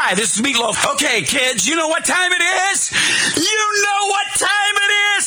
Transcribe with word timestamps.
Hi, 0.00 0.14
this 0.14 0.38
is 0.38 0.40
Meatloaf. 0.40 0.78
Okay, 0.94 1.22
kids, 1.22 1.66
you 1.66 1.74
know 1.74 1.88
what 1.88 2.04
time 2.06 2.30
it 2.30 2.40
is? 2.70 2.86
You 3.34 3.60
know 3.82 4.02
what 4.06 4.30
time 4.38 4.74
it 4.78 4.92
is? 5.18 5.22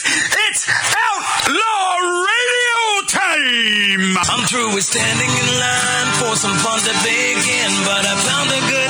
It's 0.48 0.64
Outlaw 0.72 2.00
Radio 2.00 2.80
time! 3.04 4.16
I'm 4.32 4.48
through 4.48 4.72
with 4.72 4.88
standing 4.88 5.28
in 5.28 5.48
line 5.60 6.10
for 6.24 6.40
some 6.40 6.56
fun 6.64 6.80
to 6.88 6.96
begin, 7.04 7.72
but 7.84 8.00
I 8.08 8.16
found 8.24 8.48
a 8.48 8.62
good 8.72 8.81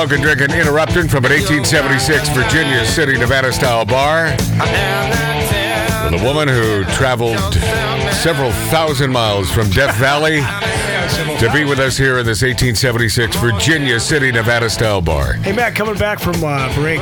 Smoking, 0.00 0.22
drinking, 0.22 0.50
interrupting 0.52 1.08
from 1.08 1.26
an 1.26 1.32
1876 1.32 2.30
Virginia 2.30 2.86
City, 2.86 3.18
Nevada 3.18 3.52
style 3.52 3.84
bar. 3.84 4.30
With 6.10 6.18
a 6.18 6.24
woman 6.24 6.48
who 6.48 6.84
traveled 6.94 7.36
several 8.14 8.50
thousand 8.70 9.12
miles 9.12 9.50
from 9.50 9.68
Death 9.68 9.94
Valley 9.96 10.40
to 11.38 11.50
be 11.52 11.66
with 11.66 11.78
us 11.80 11.98
here 11.98 12.18
in 12.18 12.24
this 12.24 12.40
1876 12.40 13.36
Virginia 13.36 14.00
City, 14.00 14.32
Nevada 14.32 14.70
style 14.70 15.02
bar. 15.02 15.34
Hey, 15.34 15.52
Matt, 15.52 15.74
coming 15.74 15.96
back 15.98 16.18
from 16.18 16.42
uh, 16.42 16.74
break, 16.74 17.00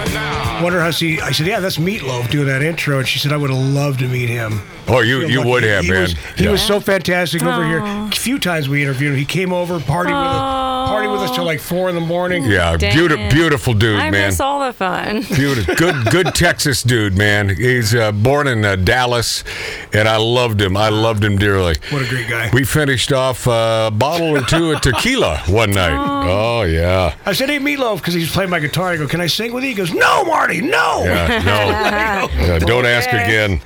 Wonder 0.61 0.81
Hussy. 0.81 1.21
I 1.21 1.31
said, 1.31 1.47
"Yeah, 1.47 1.61
that's 1.61 1.77
Meatloaf 1.79 2.29
doing 2.31 2.49
that 2.49 2.63
intro," 2.63 2.99
and 2.99 3.07
she 3.07 3.21
said, 3.21 3.33
"I 3.33 3.37
would 3.37 3.51
have 3.51 3.59
loved 3.61 4.01
to 4.01 4.09
meet 4.09 4.29
him." 4.29 4.61
Oh, 4.89 5.01
you, 5.01 5.21
Feel 5.21 5.31
you 5.31 5.39
lucky. 5.39 5.51
would 5.51 5.63
have, 5.65 5.85
he 5.85 5.91
man. 5.93 6.01
Was, 6.03 6.13
he 6.37 6.45
Yeah. 6.45 6.51
was 6.51 6.63
so 6.63 6.81
fantastic 6.81 7.45
over 7.45 7.65
here. 7.65 7.83
A 7.85 8.11
few 8.11 8.39
times 8.41 8.69
we 8.69 8.83
interviewed 8.83 9.13
him. 9.13 9.19
He 9.19 9.25
came 9.25 9.53
over, 9.53 9.79
party 9.79 10.13
with 10.13 10.19
us, 10.21 10.58
party 10.89 11.09
with 11.09 11.21
us 11.21 11.31
till 11.35 11.45
like 11.45 11.61
four 11.61 11.89
in 11.89 11.95
the 11.95 12.01
morning. 12.01 12.45
Yeah, 12.45 12.77
beautiful, 12.77 13.29
beautiful 13.31 13.75
dude, 13.75 13.99
I 14.01 14.11
man. 14.11 14.29
miss 14.29 14.41
all 14.41 14.61
the 14.67 14.73
fun. 14.73 15.23
Beautiful, 15.39 15.75
good, 15.75 16.07
good 16.11 16.35
Texas 16.35 16.83
dude, 16.83 17.17
man. 17.17 17.49
He's 17.51 17.95
uh, 17.95 18.13
born 18.13 18.47
in 18.47 18.65
uh, 18.65 18.77
Dallas, 18.77 19.45
and 19.93 20.09
I 20.09 20.17
loved 20.17 20.61
him. 20.61 20.77
I 20.77 20.89
loved 20.89 21.23
him 21.25 21.37
dearly. 21.39 21.75
What 21.91 22.03
a 22.03 22.09
great 22.09 22.29
guy. 22.29 22.51
We 22.53 22.65
finished 22.65 23.13
off 23.13 23.47
a 23.47 23.91
bottle 23.93 24.37
or 24.37 24.41
two 24.43 24.73
of 24.73 24.81
tequila 24.81 25.39
one 25.49 25.71
night. 25.73 25.97
Oh, 26.29 26.63
yeah, 26.63 27.15
I 27.27 27.33
said, 27.33 27.49
"Hey, 27.49 27.59
Meatloaf," 27.59 27.97
because 27.99 28.15
he's 28.15 28.31
playing 28.33 28.51
my 28.51 28.61
guitar. 28.61 28.89
I 28.91 28.97
go, 28.97 29.07
"Can 29.07 29.21
I 29.21 29.27
sing 29.27 29.53
with 29.53 29.63
you?" 29.65 29.71
He 29.71 29.75
goes, 29.77 29.93
"No, 29.93 30.25
Marty, 30.25 30.61
no." 30.61 31.03
yeah. 31.05 31.43
No, 31.45 32.29
Yeah, 32.49 32.59
don't 32.59 32.87
ask 32.87 33.09
again. 33.11 33.61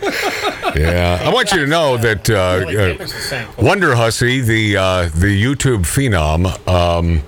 Yeah, 0.74 1.20
I 1.22 1.32
want 1.32 1.52
you 1.52 1.58
to 1.60 1.66
know 1.66 1.96
that 1.98 2.30
uh, 2.30 3.36
uh, 3.36 3.62
Wonder 3.62 3.94
Hussy, 3.94 4.40
the 4.40 4.76
uh, 4.76 5.02
the 5.14 5.42
YouTube 5.42 5.82
phenom. 5.82 6.46
Um, 6.66 7.11
嗯。 7.12 7.22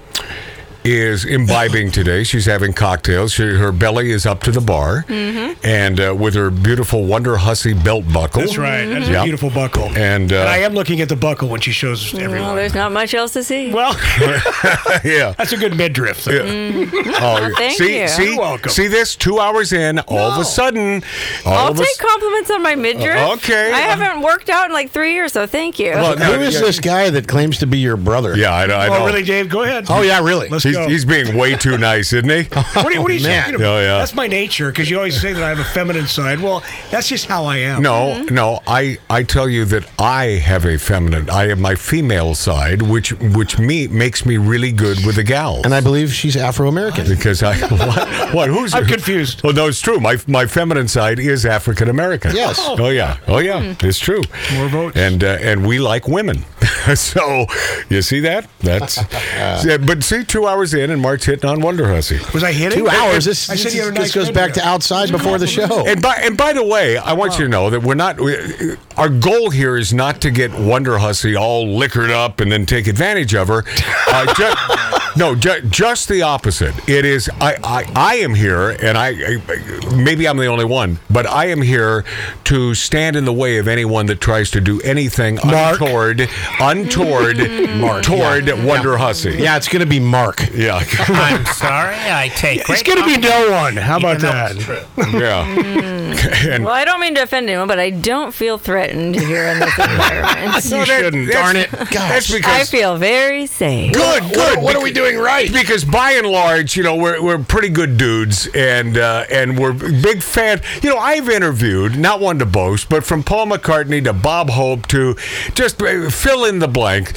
Is 0.84 1.24
imbibing 1.24 1.90
today. 1.90 2.22
She's 2.24 2.44
having 2.46 2.72
cocktails. 2.72 3.32
She, 3.32 3.42
her 3.54 3.72
belly 3.72 4.10
is 4.10 4.26
up 4.26 4.42
to 4.42 4.50
the 4.50 4.60
bar, 4.60 5.04
and 5.08 5.98
uh, 6.00 6.14
with 6.14 6.34
her 6.34 6.50
beautiful 6.50 7.06
Wonder 7.06 7.36
Hussy 7.38 7.72
belt 7.72 8.04
buckle. 8.12 8.42
That's 8.42 8.58
right. 8.58 8.84
That's 8.84 9.08
Yeah. 9.08 9.20
a 9.20 9.24
beautiful 9.24 9.48
buckle. 9.50 9.84
And, 9.96 10.32
uh, 10.32 10.42
I 10.44 10.58
am 10.58 10.74
looking 10.74 11.00
at 11.00 11.08
the 11.08 11.16
buckle 11.16 11.48
when 11.48 11.60
she 11.60 11.72
shows 11.72 12.12
Well, 12.12 12.54
there's 12.54 12.74
not 12.74 12.92
much 12.92 13.14
else 13.14 13.32
to 13.32 13.42
see. 13.42 13.72
Well, 13.72 13.94
yeah. 15.04 15.34
that's 15.38 15.52
a 15.52 15.56
good 15.56 15.76
midriff. 15.76 16.24
though. 16.24 16.34
Oh, 17.26 17.50
thank 17.56 17.78
see, 17.78 18.00
you. 18.00 18.08
see, 18.08 18.24
You're 18.30 18.38
welcome. 18.38 18.70
see 18.70 18.88
this? 18.88 19.16
Two 19.16 19.38
hours 19.38 19.72
in, 19.72 19.98
all 20.00 20.32
of 20.32 20.38
a 20.40 20.44
sudden, 20.44 21.02
all 21.46 21.52
I'll 21.54 21.70
of 21.70 21.76
a 21.78 21.82
take 21.82 21.88
s- 21.88 21.96
compliments 22.00 22.50
on 22.50 22.62
my 22.62 22.74
midriff. 22.74 23.16
Uh, 23.16 23.32
okay. 23.34 23.72
I 23.72 23.78
haven't 23.80 24.20
worked 24.22 24.50
out 24.50 24.66
in 24.66 24.72
like 24.72 24.90
three 24.90 25.14
years, 25.14 25.32
so 25.32 25.46
thank 25.46 25.78
you. 25.78 25.92
Well, 25.92 26.16
Who 26.16 26.40
is 26.42 26.54
yeah. 26.54 26.60
this 26.60 26.80
guy 26.80 27.10
that 27.10 27.26
claims 27.28 27.58
to 27.58 27.66
be 27.66 27.78
your 27.78 27.96
brother? 27.96 28.36
Yeah, 28.36 28.52
I, 28.54 28.66
know- 28.66 28.76
I 28.76 28.88
know. 28.88 28.96
Oh, 28.98 29.06
really, 29.06 29.22
Dave? 29.22 29.48
Go 29.48 29.62
ahead. 29.62 29.86
Oh, 29.88 30.02
yeah, 30.02 30.20
really? 30.22 30.48
Let's 30.48 30.64
He's, 30.74 30.86
go. 30.86 30.88
he's 30.88 31.04
being 31.04 31.36
way 31.36 31.56
too 31.56 31.78
nice, 31.78 32.12
isn't 32.12 32.28
he? 32.28 32.48
What 32.74 32.86
are 32.86 32.92
you, 32.92 33.02
what 33.02 33.10
are 33.10 33.14
you 33.14 33.20
talking 33.20 33.54
about? 33.56 33.66
Oh, 33.66 33.80
yeah. 33.80 33.98
That's 33.98 34.14
my 34.14 34.26
nature 34.26 34.70
because 34.70 34.90
you 34.90 34.96
always 34.96 35.20
say 35.20 35.32
that 35.32 35.42
I 35.42 35.48
have 35.48 35.58
a 35.58 35.64
feminine 35.64 36.06
side. 36.06 36.40
Well, 36.40 36.62
that's 36.90 37.08
just 37.08 37.26
how 37.26 37.44
I 37.44 37.58
am. 37.58 37.82
No, 37.82 38.22
no. 38.24 38.60
I, 38.66 38.98
I 39.08 39.22
tell 39.22 39.48
you 39.48 39.64
that 39.66 39.88
I 39.98 40.24
have 40.24 40.64
a 40.64 40.76
feminine. 40.76 41.30
I 41.30 41.48
have 41.48 41.58
my 41.58 41.74
female 41.74 42.34
side, 42.34 42.82
which 42.82 43.12
which 43.20 43.58
me 43.58 43.86
makes 43.88 44.26
me 44.26 44.36
really 44.38 44.72
good 44.72 45.04
with 45.06 45.16
the 45.16 45.22
gals. 45.24 45.64
And 45.64 45.74
I 45.74 45.80
believe 45.80 46.12
she's 46.12 46.36
Afro 46.36 46.68
American. 46.68 47.06
because 47.08 47.42
I 47.42 47.56
what, 47.68 48.34
what 48.34 48.48
who's 48.50 48.74
I'm 48.74 48.86
confused. 48.86 49.42
Well, 49.42 49.52
no, 49.52 49.68
it's 49.68 49.80
true. 49.80 50.00
My 50.00 50.18
my 50.26 50.46
feminine 50.46 50.88
side 50.88 51.18
is 51.18 51.44
African 51.46 51.88
American. 51.88 52.34
Yes. 52.34 52.58
Oh 52.60 52.88
yeah. 52.88 53.18
Oh 53.28 53.38
yeah. 53.38 53.74
It's 53.80 53.98
true. 53.98 54.22
More 54.54 54.68
votes. 54.68 54.96
And 54.96 55.22
uh, 55.22 55.38
and 55.40 55.66
we 55.66 55.78
like 55.78 56.08
women. 56.08 56.44
so 56.94 57.46
you 57.88 58.02
see 58.02 58.20
that? 58.20 58.48
That's. 58.60 58.96
yeah, 59.12 59.76
but 59.78 60.02
see, 60.02 60.24
two 60.24 60.46
hours 60.46 60.63
in, 60.72 60.90
and 60.90 61.02
Mark's 61.02 61.24
hitting 61.26 61.50
on 61.50 61.60
Wonder 61.60 61.88
Hussy. 61.88 62.18
Was 62.32 62.42
I 62.42 62.52
hitting? 62.52 62.78
Two 62.78 62.88
hours. 62.88 63.24
This, 63.24 63.50
I 63.50 63.56
said 63.56 63.66
this, 63.66 63.74
you 63.74 63.82
had 63.82 63.96
a 63.96 64.00
this 64.00 64.14
goes 64.14 64.30
back 64.30 64.52
to 64.54 64.66
outside 64.66 65.10
before 65.10 65.36
the 65.38 65.46
show. 65.46 65.86
And 65.86 66.00
by 66.00 66.14
and 66.22 66.36
by 66.38 66.52
the 66.52 66.64
way, 66.64 66.96
I 66.96 67.12
want 67.12 67.38
you 67.38 67.44
to 67.44 67.50
know 67.50 67.68
that 67.70 67.82
we're 67.82 67.94
not. 67.94 68.18
We, 68.20 68.76
our 68.96 69.08
goal 69.08 69.50
here 69.50 69.76
is 69.76 69.92
not 69.92 70.22
to 70.22 70.30
get 70.30 70.52
Wonder 70.58 70.98
Hussy 70.98 71.36
all 71.36 71.76
liquored 71.76 72.10
up 72.10 72.40
and 72.40 72.50
then 72.50 72.64
take 72.64 72.86
advantage 72.86 73.34
of 73.34 73.48
her. 73.48 73.64
Uh, 74.08 74.34
ju- 74.34 74.93
no, 75.16 75.34
ju- 75.34 75.60
just 75.68 76.08
the 76.08 76.22
opposite. 76.22 76.74
It 76.88 77.04
is. 77.04 77.28
I, 77.40 77.56
I 77.62 77.92
I 77.94 78.14
am 78.16 78.34
here, 78.34 78.70
and 78.70 78.96
I, 78.98 79.08
I 79.08 79.94
maybe 79.94 80.26
I'm 80.26 80.36
the 80.36 80.46
only 80.46 80.64
one, 80.64 80.98
but 81.10 81.26
I 81.26 81.46
am 81.46 81.62
here 81.62 82.04
to 82.44 82.74
stand 82.74 83.16
in 83.16 83.24
the 83.24 83.32
way 83.32 83.58
of 83.58 83.68
anyone 83.68 84.06
that 84.06 84.20
tries 84.20 84.50
to 84.52 84.60
do 84.60 84.80
anything 84.82 85.36
Mark. 85.44 85.80
untoward, 85.80 86.28
untoward, 86.60 87.36
toward 88.04 88.64
Wonder 88.64 88.96
Hussy. 88.96 89.36
yeah, 89.38 89.56
it's 89.56 89.68
going 89.68 89.80
to 89.80 89.86
be 89.86 90.00
Mark. 90.00 90.40
Yeah, 90.54 90.76
I'm 91.08 91.44
sorry. 91.46 91.94
I 91.96 92.28
take 92.36 92.68
It's 92.68 92.82
going 92.82 92.98
to 92.98 93.04
be 93.04 93.14
comfort- 93.14 93.28
no 93.28 93.52
one. 93.52 93.76
How 93.76 93.98
about 93.98 94.20
that? 94.20 94.56
it's 94.56 94.64
true. 94.64 94.76
yeah. 95.20 95.44
Mm. 95.56 96.46
and 96.54 96.64
well, 96.64 96.74
I 96.74 96.84
don't 96.84 97.00
mean 97.00 97.14
to 97.16 97.22
offend 97.22 97.48
anyone, 97.48 97.68
but 97.68 97.78
I 97.78 97.90
don't 97.90 98.32
feel 98.32 98.56
threatened 98.58 99.14
here 99.16 99.44
in 99.46 99.60
this 99.60 99.78
environment. 99.78 100.64
You 100.64 100.84
shouldn't. 100.86 101.30
Darn 101.30 101.56
it. 101.56 101.70
That's 101.70 102.32
I 102.44 102.64
feel 102.64 102.96
very 102.96 103.46
safe. 103.46 103.92
Good, 103.92 104.22
good. 104.32 104.62
what 104.62 104.76
are 104.76 104.82
we 104.82 104.92
doing 104.92 105.03
right? 105.12 105.52
Because 105.52 105.84
by 105.84 106.12
and 106.12 106.26
large, 106.26 106.76
you 106.76 106.82
know, 106.82 106.96
we're, 106.96 107.22
we're 107.22 107.38
pretty 107.38 107.68
good 107.68 107.96
dudes, 107.96 108.48
and 108.54 108.96
uh, 108.96 109.24
and 109.30 109.58
we're 109.58 109.72
big 109.72 110.22
fan. 110.22 110.60
You 110.82 110.90
know, 110.90 110.98
I've 110.98 111.28
interviewed 111.28 111.96
not 111.96 112.20
one 112.20 112.38
to 112.38 112.46
boast, 112.46 112.88
but 112.88 113.04
from 113.04 113.22
Paul 113.22 113.46
McCartney 113.46 114.02
to 114.04 114.12
Bob 114.12 114.50
Hope 114.50 114.86
to 114.88 115.16
just 115.54 115.80
uh, 115.82 116.10
fill 116.10 116.44
in 116.44 116.58
the 116.58 116.68
blank. 116.68 117.12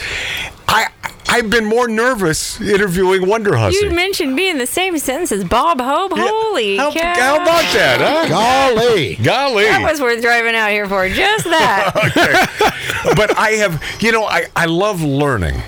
I 0.68 0.88
I've 1.30 1.50
been 1.50 1.66
more 1.66 1.88
nervous 1.88 2.59
interviewing 2.62 3.28
Wonder 3.28 3.56
Hussy. 3.58 3.86
You 3.86 3.92
mentioned 3.92 4.34
me 4.34 4.50
in 4.50 4.58
the 4.58 4.68
same 4.68 4.98
sentence 4.98 5.31
as 5.31 5.44
Bob 5.44 5.81
Hope. 5.81 6.14
Holy 6.16 6.78
how, 6.78 6.92
cow! 6.92 7.14
how 7.16 7.36
about 7.36 7.74
that, 7.74 8.00
huh? 8.00 8.30
Golly. 8.30 9.16
Golly. 9.16 9.66
That 9.66 9.92
was 9.92 10.00
worth 10.00 10.22
driving 10.22 10.56
out 10.56 10.69
here 10.69 10.88
for. 10.88 11.08
Just 11.09 11.44
that. 11.46 13.14
but 13.16 13.38
I 13.38 13.52
have, 13.52 13.84
you 14.00 14.12
know, 14.12 14.24
I, 14.24 14.46
I 14.56 14.66
love 14.66 15.02
learning. 15.02 15.62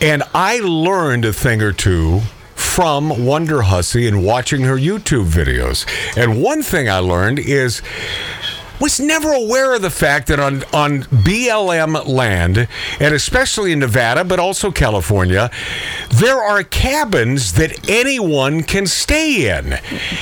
And 0.00 0.22
I 0.34 0.58
learned 0.58 1.24
a 1.24 1.32
thing 1.32 1.62
or 1.62 1.72
two 1.72 2.20
from 2.54 3.24
Wonder 3.24 3.62
Hussy 3.62 4.06
and 4.06 4.22
watching 4.22 4.62
her 4.62 4.76
YouTube 4.76 5.26
videos. 5.26 5.86
And 6.16 6.42
one 6.42 6.62
thing 6.62 6.88
I 6.88 6.98
learned 6.98 7.38
is 7.38 7.80
was 8.80 9.00
never 9.00 9.32
aware 9.32 9.74
of 9.74 9.82
the 9.82 9.90
fact 9.90 10.28
that 10.28 10.38
on, 10.40 10.64
on 10.72 11.02
BLM 11.04 12.06
land, 12.06 12.68
and 13.00 13.14
especially 13.14 13.72
in 13.72 13.78
Nevada, 13.78 14.24
but 14.24 14.38
also 14.38 14.70
California, 14.70 15.50
there 16.10 16.38
are 16.42 16.62
cabins 16.62 17.54
that 17.54 17.88
anyone 17.88 18.62
can 18.62 18.86
stay 18.86 19.56
in. 19.58 19.78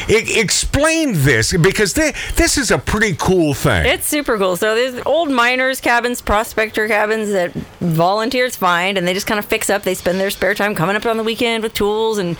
Explain 0.08 1.12
this, 1.14 1.56
because 1.56 1.92
thi- 1.92 2.12
this 2.36 2.56
is 2.58 2.70
a 2.70 2.78
pretty 2.78 3.14
cool 3.16 3.54
thing. 3.54 3.86
It's 3.86 4.06
super 4.06 4.38
cool. 4.38 4.56
So 4.56 4.74
there's 4.74 5.02
old 5.06 5.30
miners' 5.30 5.80
cabins, 5.80 6.20
prospector 6.20 6.86
cabins 6.88 7.30
that 7.30 7.52
volunteers 7.80 8.56
find, 8.56 8.96
and 8.98 9.06
they 9.06 9.14
just 9.14 9.26
kind 9.26 9.38
of 9.38 9.44
fix 9.44 9.68
up. 9.70 9.82
They 9.82 9.94
spend 9.94 10.20
their 10.20 10.30
spare 10.30 10.54
time 10.54 10.74
coming 10.74 10.96
up 10.96 11.06
on 11.06 11.16
the 11.16 11.22
weekend 11.24 11.62
with 11.62 11.74
tools 11.74 12.18
and 12.18 12.36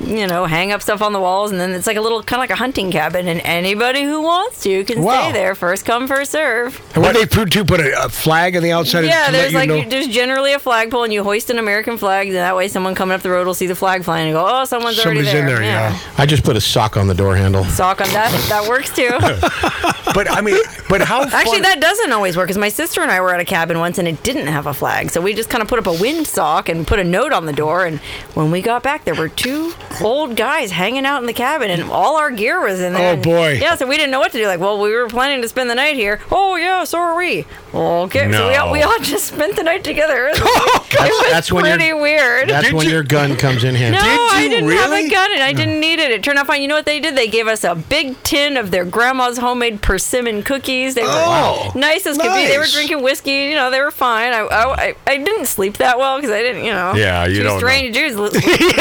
you 0.00 0.26
know 0.26 0.44
hang 0.46 0.72
up 0.72 0.82
stuff 0.82 1.02
on 1.02 1.12
the 1.12 1.20
walls, 1.20 1.50
and 1.50 1.60
then 1.60 1.70
it's 1.72 1.86
like 1.86 1.96
a 1.96 2.00
little 2.00 2.22
kind 2.22 2.38
of 2.38 2.42
like 2.42 2.50
a 2.50 2.56
hunting 2.56 2.90
cabin, 2.90 3.28
and 3.28 3.40
anybody 3.42 4.02
who 4.04 4.22
wants 4.22 4.62
to 4.62 4.84
can 4.84 5.02
Wow. 5.02 5.22
stay 5.24 5.32
there. 5.32 5.54
First 5.58 5.84
come, 5.84 6.06
first 6.06 6.30
serve. 6.30 6.80
And 6.94 7.02
what 7.02 7.14
they 7.14 7.26
put 7.26 7.50
to 7.52 7.64
put 7.64 7.80
a, 7.80 8.04
a 8.04 8.08
flag 8.08 8.56
on 8.56 8.62
the 8.62 8.70
outside 8.70 9.04
Yeah, 9.04 9.26
to 9.26 9.32
there's 9.32 9.52
let 9.52 9.68
like 9.68 9.84
know. 9.84 9.90
there's 9.90 10.06
generally 10.08 10.52
a 10.52 10.58
flagpole, 10.60 11.02
and 11.04 11.12
you 11.12 11.24
hoist 11.24 11.50
an 11.50 11.58
American 11.58 11.98
flag. 11.98 12.28
And 12.28 12.36
that 12.36 12.54
way, 12.54 12.68
someone 12.68 12.94
coming 12.94 13.14
up 13.14 13.22
the 13.22 13.30
road 13.30 13.46
will 13.46 13.54
see 13.54 13.66
the 13.66 13.74
flag 13.74 14.04
flying 14.04 14.28
and 14.28 14.34
go, 14.34 14.46
"Oh, 14.48 14.64
someone's, 14.64 14.96
Somebody's 15.02 15.26
already 15.34 15.40
in 15.40 15.46
there." 15.46 15.56
there, 15.56 15.64
yeah. 15.64 15.98
I 16.16 16.26
just 16.26 16.44
put 16.44 16.56
a 16.56 16.60
sock 16.60 16.96
on 16.96 17.08
the 17.08 17.14
door 17.14 17.34
handle. 17.36 17.64
Sock 17.64 18.00
on 18.00 18.08
that. 18.10 18.30
That 18.48 18.68
works 18.68 18.94
too. 18.94 19.08
but 20.14 20.30
I 20.30 20.40
mean, 20.40 20.56
but 20.88 21.00
how 21.02 21.22
Actually, 21.24 21.60
that 21.62 21.80
doesn't 21.80 22.12
always 22.12 22.36
work 22.36 22.46
because 22.46 22.58
my 22.58 22.68
sister 22.68 23.02
and 23.02 23.10
I 23.10 23.20
were 23.20 23.34
at 23.34 23.40
a 23.40 23.44
cabin 23.44 23.78
once 23.78 23.98
and 23.98 24.06
it 24.08 24.22
didn't 24.22 24.46
have 24.46 24.66
a 24.66 24.74
flag. 24.74 25.10
So 25.10 25.20
we 25.20 25.34
just 25.34 25.50
kind 25.50 25.62
of 25.62 25.68
put 25.68 25.78
up 25.80 25.86
a 25.86 25.92
windsock 25.96 26.68
and 26.68 26.86
put 26.86 26.98
a 26.98 27.04
note 27.04 27.32
on 27.32 27.46
the 27.46 27.52
door. 27.52 27.84
And 27.84 27.98
when 28.34 28.50
we 28.50 28.62
got 28.62 28.82
back, 28.82 29.04
there 29.04 29.14
were 29.14 29.28
two 29.28 29.72
old 30.02 30.36
guys 30.36 30.70
hanging 30.70 31.04
out 31.04 31.20
in 31.20 31.26
the 31.26 31.32
cabin 31.32 31.70
and 31.70 31.82
all 31.90 32.16
our 32.16 32.30
gear 32.30 32.60
was 32.62 32.80
in 32.80 32.92
there. 32.94 33.10
Oh, 33.10 33.14
And- 33.14 33.22
boy. 33.22 33.58
Yeah, 33.60 33.74
so 33.74 33.86
we 33.86 33.96
didn't 33.96 34.10
know 34.12 34.20
what 34.20 34.32
to 34.32 34.38
do. 34.38 34.46
Like, 34.46 34.60
well, 34.60 34.80
we 34.80 34.92
were 34.94 35.08
planning 35.08 35.42
to 35.42 35.47
to 35.48 35.50
spend 35.50 35.70
the 35.70 35.74
night 35.74 35.96
here. 35.96 36.20
Oh 36.30 36.56
yeah, 36.56 36.84
so 36.84 36.98
are 36.98 37.16
we. 37.16 37.46
Okay, 37.74 38.30
so 38.32 38.48
we 38.48 38.54
all, 38.56 38.72
we 38.72 38.82
all 38.82 38.98
just 39.00 39.26
spent 39.28 39.54
the 39.56 39.62
night 39.62 39.84
together. 39.84 40.28
It 40.28 40.40
was, 40.40 40.40
That's, 40.88 41.00
oh, 41.00 41.04
it 41.04 41.10
was 41.24 41.30
that's 41.32 41.52
when 41.52 41.64
pretty 41.64 41.84
your 41.86 42.00
weird. 42.00 42.48
that's 42.48 42.66
Did 42.66 42.74
when 42.74 42.86
you- 42.86 42.92
your 42.92 43.02
gun 43.02 43.36
comes 43.36 43.62
in 43.64 43.74
handy. 43.74 43.98
No, 43.98 44.04
Did 44.04 44.30
I 44.32 44.48
didn't 44.48 44.70
have 44.70 44.92
a 44.92 45.08
gun 45.10 45.32
and 45.34 45.42
I 45.42 45.52
didn't 45.52 45.78
need 45.80 45.98
it. 45.98 46.10
It 46.10 46.22
turned 46.24 46.38
out 46.38 46.46
fine. 46.46 46.62
You 46.62 46.68
know 46.68 46.74
what 46.76 46.86
they 46.86 46.98
did? 46.98 47.14
They 47.16 47.28
gave 47.28 47.46
us 47.46 47.64
a 47.64 47.74
big 47.74 48.20
tin 48.22 48.56
of 48.56 48.70
their 48.70 48.84
grandma's 48.86 49.36
homemade 49.38 49.82
persimmon 49.82 50.42
cookies. 50.42 50.94
They 50.94 51.02
were 51.02 51.08
Oh, 51.10 51.72
nice 51.74 52.06
as 52.06 52.16
could 52.16 52.34
be. 52.34 52.46
They 52.46 52.56
were 52.58 52.64
drinking 52.66 53.02
whiskey. 53.02 53.30
You 53.48 53.54
know, 53.54 53.70
they 53.70 53.80
were 53.80 53.90
fine. 53.90 54.32
I, 54.32 54.38
I, 54.40 54.84
I- 54.88 54.94
I 55.06 55.16
didn't 55.18 55.46
sleep 55.46 55.76
that 55.78 55.98
well 55.98 56.16
because 56.16 56.30
I 56.30 56.40
didn't, 56.40 56.64
you 56.64 56.72
know. 56.72 56.94
Yeah, 56.94 57.26
you 57.26 57.36
two 57.38 57.42
don't 57.44 57.52
know. 57.54 57.58
strange 57.58 57.94
dudes. 57.94 58.16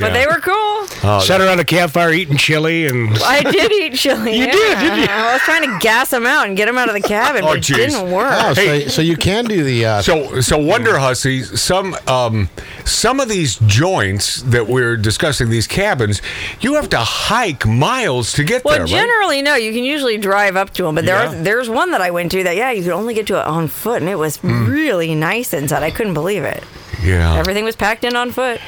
But 0.00 0.12
they 0.14 0.26
were 0.26 0.40
cool. 0.40 0.86
Oh, 1.04 1.22
Sat 1.24 1.40
around 1.40 1.60
a 1.60 1.64
campfire 1.64 2.12
eating 2.12 2.36
chili 2.36 2.86
and 2.86 3.16
I 3.18 3.42
did 3.42 3.70
eat 3.72 3.94
chili. 3.94 4.32
You 4.38 4.46
yeah. 4.46 4.52
did, 4.52 4.78
didn't 4.80 4.98
you? 5.00 5.06
I 5.08 5.32
was 5.34 5.42
trying 5.42 5.62
to 5.70 5.78
gas 5.82 6.10
them 6.10 6.24
out 6.26 6.46
and 6.46 6.56
get 6.56 6.66
them 6.66 6.78
out 6.78 6.88
of 6.88 6.94
the 6.94 7.00
cabin, 7.06 7.44
Oh, 7.44 7.48
but 7.48 7.58
it 7.58 7.64
jeez. 7.64 7.76
didn't 7.76 8.10
work. 8.10 8.32
Oh, 8.32 8.54
so, 8.54 8.78
so 8.88 9.02
you 9.02 9.16
can 9.16 9.44
do 9.44 9.62
the. 9.62 9.84
Uh, 9.84 10.02
So, 10.02 10.40
so 10.40 10.56
Wonder 10.58 10.98
Hussy, 10.98 11.42
some 11.42 11.94
um, 12.06 12.48
some 12.84 13.20
of 13.20 13.28
these 13.28 13.56
joints 13.66 14.42
that 14.42 14.66
we're 14.66 14.96
discussing, 14.96 15.50
these 15.50 15.66
cabins, 15.66 16.22
you 16.60 16.74
have 16.74 16.88
to 16.90 16.98
hike 16.98 17.66
miles 17.66 18.32
to 18.34 18.44
get 18.44 18.64
Well, 18.64 18.74
there, 18.74 18.82
right? 18.82 18.90
generally, 18.90 19.42
no. 19.42 19.54
You 19.56 19.72
can 19.72 19.84
usually 19.84 20.16
drive 20.18 20.56
up 20.56 20.70
to 20.74 20.84
them, 20.84 20.94
but 20.94 21.04
there 21.04 21.22
Yeah. 21.22 21.32
are, 21.32 21.42
there's 21.42 21.68
one 21.68 21.90
that 21.90 22.00
I 22.00 22.10
went 22.10 22.30
to 22.32 22.42
that 22.44 22.56
yeah, 22.56 22.70
you 22.70 22.82
could 22.82 22.92
only 22.92 23.12
get 23.14 23.26
to 23.26 23.38
it 23.38 23.46
on 23.46 23.68
foot, 23.68 24.00
and 24.00 24.08
it 24.10 24.16
was 24.16 24.36
Hmm. 24.38 24.66
really 24.70 25.14
nice 25.14 25.52
inside. 25.52 25.82
I 25.82 25.90
couldn't 25.90 26.14
believe 26.14 26.44
it. 26.44 26.62
Yeah, 27.02 27.34
Everything 27.36 27.64
was 27.64 27.74
packed 27.74 28.04
in 28.04 28.14
on 28.14 28.30
foot. 28.30 28.60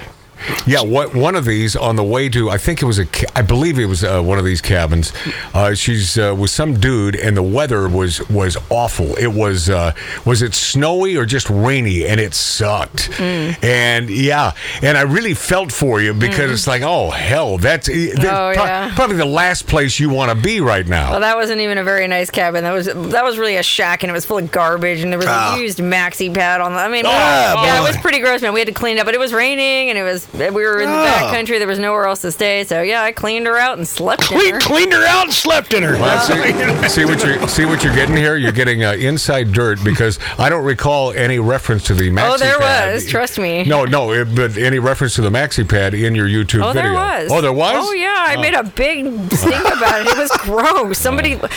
Yeah. 0.67 0.83
What 0.83 1.15
one 1.15 1.35
of 1.37 1.45
these 1.45 1.77
on 1.77 1.97
the 1.97 2.05
way 2.05 2.29
to? 2.31 2.51
I 2.51 2.59
think 2.59 2.83
it 2.83 2.87
was 2.87 2.99
a. 2.99 3.07
ca- 3.07 3.43
believe 3.43 3.79
it 3.79 3.87
was 3.87 4.03
uh, 4.05 4.23
one 4.23 4.39
of 4.39 4.45
these 4.45 4.61
cabins. 4.61 5.13
Uh, 5.53 5.75
she's 5.75 6.19
uh, 6.19 6.35
with 6.39 6.51
some 6.51 6.75
dude, 6.81 7.17
and 7.17 7.37
the 7.37 7.43
weather 7.43 7.89
was 7.89 8.27
was 8.29 8.57
awful. 8.71 9.15
It 9.17 9.29
was 9.33 9.69
uh, 9.71 9.93
was 10.25 10.43
it 10.43 10.55
snowy 10.55 11.17
or 11.17 11.25
just 11.27 11.49
rainy, 11.51 12.07
and 12.07 12.21
it 12.21 12.35
sucked. 12.35 13.11
Mm. 13.13 13.63
And 13.65 14.11
yeah, 14.11 14.53
and 14.83 14.97
I 14.99 15.03
really 15.03 15.35
felt 15.35 15.71
for 15.73 16.01
you 16.01 16.15
because 16.15 16.51
it's 16.51 16.67
like, 16.67 16.83
oh 16.83 17.11
hell, 17.11 17.59
that's, 17.59 17.87
that's 17.87 17.95
Mm. 18.15 18.25
Oh, 18.25 18.53
pro- 18.55 18.65
yeah. 18.65 18.93
probably 18.95 19.17
the 19.17 19.25
last 19.25 19.67
place 19.67 19.99
you 20.01 20.09
want 20.11 20.31
to 20.31 20.35
be 20.45 20.61
right 20.61 20.87
now. 20.87 21.11
Well, 21.13 21.21
that 21.21 21.37
wasn't 21.37 21.61
even 21.61 21.79
a 21.79 21.85
very 21.85 22.07
nice 22.09 22.31
cabin. 22.31 22.65
That 22.65 22.73
was 22.73 22.87
that 22.87 23.25
was 23.25 23.39
really 23.39 23.57
a 23.57 23.63
shack, 23.63 24.03
and 24.03 24.11
it 24.11 24.13
was 24.13 24.25
full 24.25 24.39
of 24.39 24.51
garbage, 24.51 25.01
and 25.03 25.13
there 25.13 25.19
was 25.19 25.27
Ah. 25.29 25.57
a 25.57 25.61
used 25.61 25.79
maxi 25.79 26.33
pad 26.33 26.61
on 26.61 26.73
the. 26.73 26.79
I 26.79 26.89
mean, 26.89 27.07
Oh, 27.07 27.11
yeah, 27.11 27.55
boy. 27.55 27.85
it 27.85 27.89
was 27.89 27.97
pretty 27.99 28.19
gross, 28.21 28.43
man. 28.43 28.53
We 28.53 28.61
had 28.61 28.69
to 28.69 28.75
clean 28.75 28.97
it 28.97 29.01
up, 29.01 29.07
but 29.07 29.15
it 29.15 29.21
was 29.21 29.33
raining, 29.33 29.91
and 29.91 29.99
it 29.99 30.03
was 30.03 30.24
we 30.33 30.49
were 30.51 30.81
in 30.81 30.89
the 30.91 30.95
Oh. 30.95 31.05
back 31.05 31.33
country. 31.35 31.59
There 31.59 31.69
was 31.69 31.79
nowhere 31.79 32.07
else 32.07 32.21
to 32.23 32.33
stay, 32.33 32.65
so 32.65 32.83
yeah, 32.83 33.03
I 33.03 33.13
cleaned 33.13 33.47
her 33.47 33.57
out 33.59 33.77
and 33.79 33.87
slept 33.87 34.31
in 34.31 34.39
clean, 34.39 34.55
her. 34.55 34.61
cleaned 34.61 34.93
her 34.93 35.05
out 35.07 35.25
and 35.25 35.33
slept 35.33 35.73
in 35.75 35.83
her. 35.83 35.95
Well, 35.95 36.21
see, 36.21 36.89
see 36.89 37.05
what 37.05 37.23
you're 37.25 37.49
see 37.49 37.65
what 37.65 37.83
you're 37.85 37.95
getting 37.95 38.17
here. 38.17 38.37
You're 38.37 38.53
getting 38.53 38.85
uh, 38.85 38.93
inside 38.93 39.53
dirt 39.53 39.83
because 39.85 40.19
I 40.39 40.49
don't 40.49 40.65
recall 40.65 41.13
any 41.13 41.39
reference 41.39 41.85
to 41.85 41.95
the 41.95 42.11
maxi 42.11 42.17
pad. 42.17 42.31
Oh, 42.33 42.37
there 42.39 42.59
pad. 42.59 42.95
was. 42.95 43.07
Trust 43.09 43.39
me. 43.39 43.65
No, 43.65 43.85
no, 43.85 44.13
it, 44.13 44.35
but 44.35 44.57
any 44.57 44.79
reference 44.79 45.15
to 45.17 45.23
the 45.23 45.31
maxi 45.31 45.69
pad 45.69 45.95
in 45.95 46.15
your 46.15 46.27
YouTube 46.29 46.65
Oh, 46.65 46.73
video? 46.73 46.83
there 46.83 46.93
was. 46.95 47.31
Oh, 47.33 47.41
there 47.41 47.53
was. 47.53 47.75
Oh, 47.89 47.93
yeah. 47.93 48.15
I 48.29 48.37
made 48.37 48.55
a 48.55 48.63
big 48.65 49.05
stink 49.33 49.61
about 49.61 50.01
it. 50.01 50.07
It 50.09 50.17
was 50.19 50.31
gross. 50.39 50.99
Somebody 50.99 51.31
who 51.33 51.39
does 51.39 51.49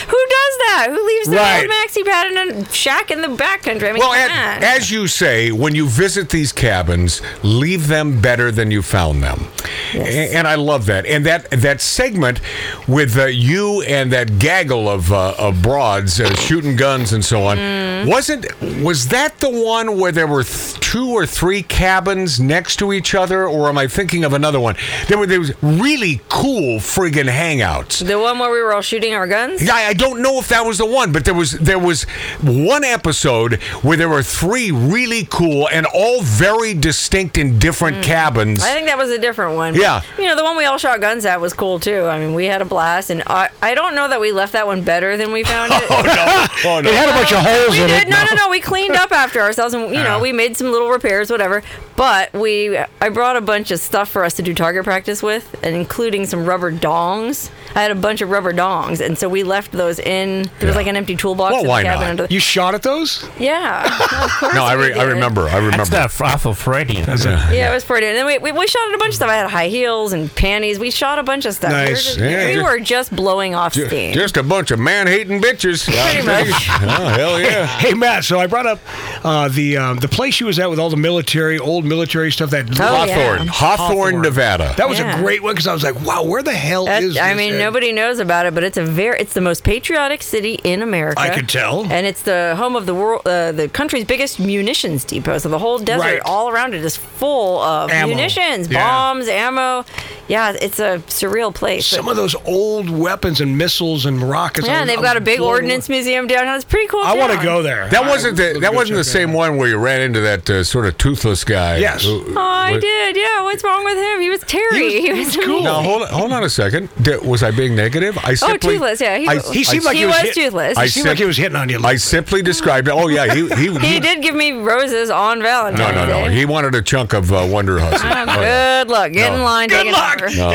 that? 0.66 0.88
Who 0.90 1.08
leaves 1.08 1.30
their 1.30 1.40
Right. 1.40 1.62
old 1.62 1.72
maxi 1.72 2.06
pad 2.06 2.32
in 2.32 2.38
a 2.66 2.72
shack 2.74 3.12
in 3.12 3.22
the 3.22 3.28
backcountry? 3.28 3.90
I 3.90 3.94
mean, 3.94 4.00
Well, 4.00 4.12
come 4.12 4.32
and, 4.32 4.64
on. 4.64 4.70
as 4.70 4.92
you 4.92 5.08
say, 5.08 5.52
when 5.52 5.76
you 5.76 5.88
visit 5.88 6.30
these 6.30 6.52
cabins, 6.52 7.22
leave 7.44 7.88
them 7.88 8.20
better 8.20 8.52
than 8.58 8.70
you 8.72 8.82
found 8.82 9.24
them, 9.24 9.48
A- 9.94 10.36
and, 10.36 10.46
I 10.48 10.56
love 10.56 10.86
that. 10.88 11.06
And 11.06 11.26
that 11.26 11.50
that 11.52 11.80
segment 11.80 12.42
with 12.88 13.18
uh, 13.18 13.26
you 13.28 13.82
and 13.84 14.12
that 14.12 14.28
gaggle 14.40 14.90
of 14.90 15.12
uh, 15.14 15.34
of 15.40 15.62
broads 15.62 16.20
uh, 16.20 16.34
shooting 16.36 16.76
guns 16.76 17.14
and 17.14 17.24
so 17.24 17.38
on 17.46 17.58
Mm. 17.58 18.08
wasn't 18.08 18.46
was 18.84 19.08
that 19.08 19.32
the 19.40 19.50
one 19.50 19.88
where 20.00 20.12
there 20.12 20.28
were 20.28 20.44
th- 20.44 20.74
two 20.92 21.10
or 21.20 21.26
three 21.26 21.64
cabins 21.64 22.40
next 22.40 22.78
to 22.82 22.92
each 22.94 23.16
other, 23.16 23.48
or 23.48 23.70
am 23.70 23.78
I 23.78 23.88
thinking 23.88 24.24
of 24.26 24.34
another 24.34 24.60
one? 24.60 24.76
There 25.08 25.18
were 25.18 25.28
there 25.28 25.40
was 25.40 25.52
really 25.62 26.22
cool 26.30 26.80
friggin' 26.80 27.30
hangouts. 27.30 28.06
the 28.06 28.20
one 28.20 28.38
where 28.40 28.52
we 28.52 28.62
were 28.62 28.74
all 28.74 28.82
shooting 28.92 29.14
our 29.14 29.28
guns. 29.28 29.62
Yeah, 29.64 29.74
I 29.92 29.94
don't 29.94 30.22
know 30.22 30.36
if 30.40 30.48
that 30.50 30.66
was 30.66 30.78
the 30.78 30.86
one, 31.00 31.12
but 31.12 31.24
there 31.26 31.34
was 31.44 31.52
there 31.70 31.80
was 31.90 32.04
one 32.42 32.84
episode 32.84 33.52
where 33.86 33.98
there 34.02 34.10
were 34.10 34.24
three 34.42 34.72
really 34.72 35.24
cool 35.30 35.68
and 35.76 35.86
all 35.94 36.22
very 36.22 36.74
distinct 36.74 37.38
in 37.38 37.60
different 37.60 37.98
cabins. 38.04 38.47
Mm. 38.56 38.62
I 38.62 38.74
think 38.74 38.88
that 38.88 38.98
was 38.98 39.10
a 39.12 39.18
different 39.18 39.56
one. 39.56 39.76
Yeah. 39.76 40.02
You 40.18 40.26
know, 40.26 40.36
the 40.36 40.44
one 40.44 40.56
we 40.56 40.66
all 40.66 40.78
shot 40.78 41.02
guns 41.02 41.26
at 41.26 41.42
was 41.42 41.54
cool 41.54 41.80
too. 41.80 42.06
I 42.06 42.20
mean, 42.20 42.34
we 42.34 42.46
had 42.46 42.62
a 42.62 42.66
blast, 42.66 43.10
and 43.10 43.24
I, 43.28 43.50
I 43.62 43.76
don't 43.76 43.96
know 43.96 44.08
that 44.08 44.22
we 44.22 44.32
left 44.32 44.54
that 44.54 44.66
one 44.68 44.84
better 44.84 45.18
than 45.18 45.32
we 45.32 45.44
found 45.44 45.72
it. 45.74 45.84
oh 45.90 46.02
no! 46.02 46.70
Oh 46.70 46.82
no! 46.82 46.90
It 46.90 46.96
had 46.96 47.10
a 47.10 47.14
bunch 47.14 47.32
of 47.32 47.40
holes 47.40 47.72
we 47.72 47.82
in 47.84 47.88
did. 47.90 48.08
it. 48.08 48.10
No, 48.10 48.24
no, 48.24 48.36
no. 48.36 48.50
We 48.50 48.60
cleaned 48.60 48.96
up 48.96 49.12
after 49.12 49.42
ourselves, 49.42 49.74
and 49.74 49.94
you 49.94 50.04
know, 50.04 50.20
we 50.20 50.32
made 50.32 50.56
some 50.58 50.72
little 50.72 50.90
repairs, 50.90 51.30
whatever. 51.30 51.64
But 51.96 52.32
we, 52.34 52.78
I 52.78 53.10
brought 53.10 53.38
a 53.38 53.42
bunch 53.42 53.72
of 53.72 53.80
stuff 53.80 54.10
for 54.10 54.24
us 54.24 54.36
to 54.36 54.42
do 54.44 54.54
target 54.54 54.84
practice 54.84 55.24
with, 55.24 55.56
and 55.64 55.76
including 55.76 56.26
some 56.26 56.46
rubber 56.46 56.72
dongs. 56.72 57.50
I 57.78 57.82
had 57.82 57.92
a 57.92 57.96
bunch 57.96 58.22
of 58.22 58.30
rubber 58.32 58.54
dongs, 58.54 59.06
and 59.06 59.18
so 59.18 59.30
we 59.30 59.44
left 59.44 59.72
those 59.72 60.00
in. 60.00 60.50
There 60.60 60.68
was 60.68 60.76
like 60.76 60.88
an 60.88 60.96
empty 60.98 61.16
toolbox 61.16 61.52
Well, 61.52 61.60
in 61.62 61.66
the 61.66 61.70
why 61.70 61.84
cabin 61.84 62.02
not? 62.02 62.10
under. 62.10 62.28
The, 62.28 62.34
You 62.34 62.40
shot 62.40 62.74
at 62.74 62.82
those? 62.82 63.24
yeah, 63.40 63.86
of 64.42 64.54
no, 64.56 64.64
I, 64.64 64.76
we 64.76 64.84
re- 64.88 64.94
I 64.94 65.04
remember. 65.04 65.44
I 65.48 65.58
remember. 65.58 65.86
That's 65.86 66.20
not 66.20 66.34
awful 66.34 66.54
Freudian. 66.56 67.06
Yeah, 67.08 67.70
it 67.70 67.74
was 67.74 67.86
pretty. 67.86 68.08
And 68.08 68.18
then 68.18 68.26
we, 68.26 68.38
we, 68.40 68.52
we 68.52 68.66
shot 68.68 68.88
at 68.90 68.96
a 68.96 68.98
bunch 68.98 69.10
of 69.12 69.16
stuff. 69.16 69.30
I 69.30 69.36
had 69.36 69.50
high 69.50 69.68
heels 69.68 70.12
and 70.14 70.34
panties. 70.36 70.80
We 70.80 70.90
shot 70.92 71.20
a 71.20 71.24
bunch 71.24 71.46
of 71.46 71.54
stuff. 71.54 71.72
We 71.72 71.78
were 71.78 71.84
Nice. 71.86 72.04
just- 72.06 72.18
Yeah, 72.18 72.48
we 72.48 72.64
were 72.64 72.80
just 72.80 73.16
blowing 73.16 73.54
off 73.54 73.74
Ju- 73.74 73.86
steam. 73.88 74.14
Just 74.14 74.38
a 74.38 74.44
bunch 74.44 74.72
of 74.72 74.80
man-hating 74.80 75.40
bitches. 75.42 75.86
Pretty 75.86 76.26
much. 76.26 76.48
Oh 76.82 77.08
hell 77.16 77.40
yeah! 77.48 77.68
Hey 77.68 77.94
Matt, 77.94 78.24
so 78.24 78.40
I 78.40 78.48
brought 78.48 78.66
up 78.66 78.80
uh, 79.24 79.50
the 79.50 79.78
um, 79.78 79.98
the 80.00 80.08
place 80.08 80.40
you 80.40 80.48
was 80.48 80.58
at 80.58 80.70
with 80.70 80.80
all 80.80 80.90
the 80.90 80.98
military, 80.98 81.60
old 81.60 81.86
military 81.86 82.32
stuff. 82.32 82.50
That 82.50 82.68
Oh, 82.80 82.84
Hawthorne, 82.84 83.46
yeah. 83.46 83.52
Hawthorne, 83.52 84.22
Nevada. 84.22 84.74
that 84.78 84.90
was 84.90 84.98
Yeah. 85.00 85.18
a 85.18 85.22
great 85.22 85.44
one 85.44 85.54
because 85.54 85.68
I 85.68 85.74
was 85.74 85.84
like, 85.84 86.00
wow, 86.02 86.24
where 86.24 86.42
the 86.42 86.54
hell 86.54 86.86
That- 86.86 87.04
is? 87.04 87.18
I 87.18 87.30
this? 87.30 87.38
mean, 87.38 87.54
And 87.54 87.62
nobody 87.68 87.92
knows 87.92 88.20
about 88.20 88.46
it, 88.46 88.54
but 88.56 88.64
it's 88.64 88.78
a 88.78 88.86
very 88.86 89.20
it's 89.20 89.34
the 89.34 89.42
most 89.42 89.64
patriotic 89.64 90.22
city 90.24 90.54
in 90.64 90.82
America. 90.82 91.20
I 91.20 91.30
could 91.30 91.50
tell. 91.50 91.86
and 91.96 92.06
it's 92.08 92.22
the 92.24 92.56
home 92.58 92.76
of 92.76 92.86
the 92.86 92.94
world, 92.96 93.22
uh, 93.28 93.52
the 93.52 93.68
country's 93.68 94.06
biggest 94.06 94.40
munitions 94.40 95.04
depot. 95.04 95.38
So 95.38 95.50
the 95.50 95.60
whole 95.60 95.80
desert, 95.80 96.02
Right. 96.04 96.22
all 96.26 96.50
around 96.50 96.74
it, 96.74 96.84
is 96.84 96.96
full 96.96 97.62
of 97.62 97.92
Ammo. 97.92 98.08
munitions, 98.14 98.68
Yeah. 98.70 98.84
bombs, 98.86 99.28
ammo. 99.28 99.84
Yeah, 100.28 100.56
it's 100.68 100.80
a 100.80 101.02
surreal 101.08 101.54
place. 101.54 101.86
Some 101.86 102.08
of 102.10 102.16
those 102.18 102.36
old 102.46 102.90
weapons 102.90 103.40
and 103.42 103.58
missiles 103.58 104.06
and 104.06 104.22
rockets. 104.22 104.68
yeah, 104.68 104.82
and 104.82 104.90
they've 104.90 105.00
I 105.00 105.02
got 105.10 105.18
a 105.18 105.22
big 105.22 105.40
ordnance 105.40 105.88
museum 105.90 106.28
downtown. 106.28 106.56
It's 106.56 106.66
pretty 106.66 106.88
cool. 106.88 107.02
I 107.04 107.14
want 107.14 107.32
to 107.38 107.44
go 107.44 107.62
there. 107.62 107.88
That 107.90 108.06
wasn't 108.06 108.36
the, 108.38 108.58
that 108.62 108.74
wasn't 108.74 108.98
the 108.98 109.04
same 109.04 109.30
out. 109.32 109.36
one 109.44 109.58
where 109.58 109.70
you 109.70 109.78
ran 109.78 110.02
into 110.02 110.20
that 110.22 110.50
uh, 110.50 110.64
sort 110.64 110.86
of 110.86 110.98
toothless 110.98 111.44
guy. 111.44 111.78
Yes. 111.78 112.04
who- 112.04 112.24
Oh, 112.36 112.40
I 112.40 112.72
what- 112.74 112.82
did. 112.82 113.16
Yeah, 113.16 113.42
what's 113.44 113.64
wrong 113.64 113.84
with 113.86 113.98
him? 113.98 114.20
He 114.22 114.30
was 114.30 114.42
Terry. 114.42 115.02
He 115.02 115.12
was- 115.12 115.34
he 115.34 115.40
was 115.40 115.46
cool. 115.46 115.64
Now 115.64 115.82
hold 115.82 116.02
on, 116.04 116.08
hold 116.10 116.32
on 116.34 116.44
a 116.44 116.50
second. 116.50 116.90
Did, 117.02 117.26
was 117.26 117.42
I 117.44 117.52
being 117.58 117.76
negative? 117.76 118.18
I 118.24 118.36
simply, 118.36 118.56
Oh, 118.56 118.58
toothless. 118.74 119.02
Yeah, 119.02 119.18
he, 119.18 119.28
I- 119.28 119.34
was- 119.36 119.52
He 119.52 119.64
seemed 119.66 119.84
I- 119.84 119.88
like 119.88 119.96
he, 119.96 120.00
he 120.02 120.06
was 120.06 120.16
was 120.16 120.22
hit- 120.24 120.34
toothless. 120.36 120.78
I 120.78 120.86
It 120.86 120.90
seemed 120.92 121.08
like 121.08 121.18
he 121.18 121.26
was 121.26 121.36
hitting 121.36 121.58
on 121.58 121.68
you. 121.68 121.84
I 121.84 121.96
simply 121.98 122.42
described 122.42 122.88
it. 122.88 122.92
Oh 122.92 123.08
yeah, 123.10 123.34
he 123.34 123.48
he, 123.56 123.78
he 123.80 124.00
did 124.00 124.22
give 124.22 124.36
me 124.36 124.54
roses 124.54 125.10
on 125.10 125.42
Valentine's 125.42 125.80
No, 125.96 126.06
no, 126.06 126.22
no. 126.22 126.28
Day. 126.30 126.36
He 126.36 126.46
wanted 126.46 126.74
a 126.76 126.82
chunk 126.82 127.12
of 127.14 127.34
uh, 127.34 127.46
Wonder 127.50 127.80
Hussy. 127.80 128.08
Oh, 128.08 128.26
Oh, 128.38 128.42
yeah. 128.42 128.84
good 128.84 128.92
luck. 128.92 129.12
Get 129.12 129.32
No. 129.32 129.38
in 129.38 129.44
line. 129.44 129.70
Good 129.70 129.84
take 129.84 129.94
luck. 129.94 130.22
It 130.22 130.38
No, 130.38 130.52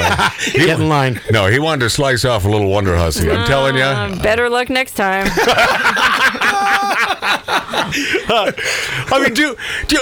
he, 0.60 0.66
Get 0.66 0.80
in 0.80 0.88
line. 0.88 1.20
no, 1.30 1.46
he 1.48 1.58
wanted 1.58 1.80
to 1.80 1.90
slice 1.90 2.24
off 2.24 2.44
a 2.44 2.48
little 2.48 2.68
Wonder 2.70 2.96
Hussy. 2.96 3.30
I'm 3.30 3.46
telling 3.46 3.74
you. 3.76 3.82
Uh, 3.82 4.22
better 4.22 4.48
luck 4.48 4.70
next 4.70 4.94
time. 4.94 5.26
I 7.84 9.20
mean, 9.22 9.34
do 9.34 9.56
do 9.88 9.98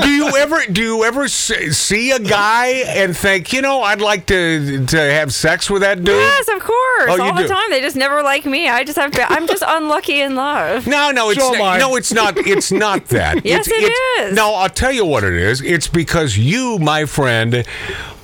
do 0.00 0.08
you 0.10 0.36
ever 0.36 0.60
do 0.70 0.82
you 0.82 1.04
ever 1.04 1.28
see 1.28 2.10
a 2.10 2.18
guy 2.18 2.66
and 2.86 3.16
think, 3.16 3.52
you 3.52 3.62
know, 3.62 3.82
I'd 3.82 4.00
like 4.00 4.26
to 4.26 4.84
to 4.86 4.96
have 4.96 5.32
sex 5.32 5.70
with 5.70 5.82
that 5.82 5.98
dude? 5.98 6.16
yes, 6.16 6.48
of 6.48 6.60
course. 6.60 7.08
Oh, 7.08 7.16
you 7.16 7.22
All 7.22 7.34
the 7.34 7.42
do? 7.42 7.48
time. 7.48 7.70
They 7.70 7.80
just 7.80 7.96
never 7.96 8.22
like 8.22 8.44
me. 8.44 8.68
I 8.68 8.84
just 8.84 8.98
have. 8.98 9.12
I'm 9.28 9.46
just 9.46 9.62
unlucky 9.66 10.20
in 10.20 10.34
love. 10.34 10.86
No, 10.86 11.10
no, 11.10 11.30
it's 11.30 11.40
So 11.40 11.54
am 11.54 11.62
I. 11.62 11.78
no, 11.78 11.96
it's 11.96 12.12
not. 12.12 12.36
It's 12.38 12.70
not 12.72 13.06
that. 13.08 13.44
Yes, 13.50 13.66
it's, 13.66 13.76
it 13.76 13.92
it's, 13.92 14.30
is. 14.30 14.36
No, 14.36 14.54
I'll 14.54 14.68
tell 14.68 14.92
you 14.92 15.04
what 15.04 15.24
it 15.24 15.32
is. 15.32 15.60
It's 15.62 15.88
because 15.88 16.36
you, 16.36 16.78
my 16.78 17.04
friend, 17.06 17.64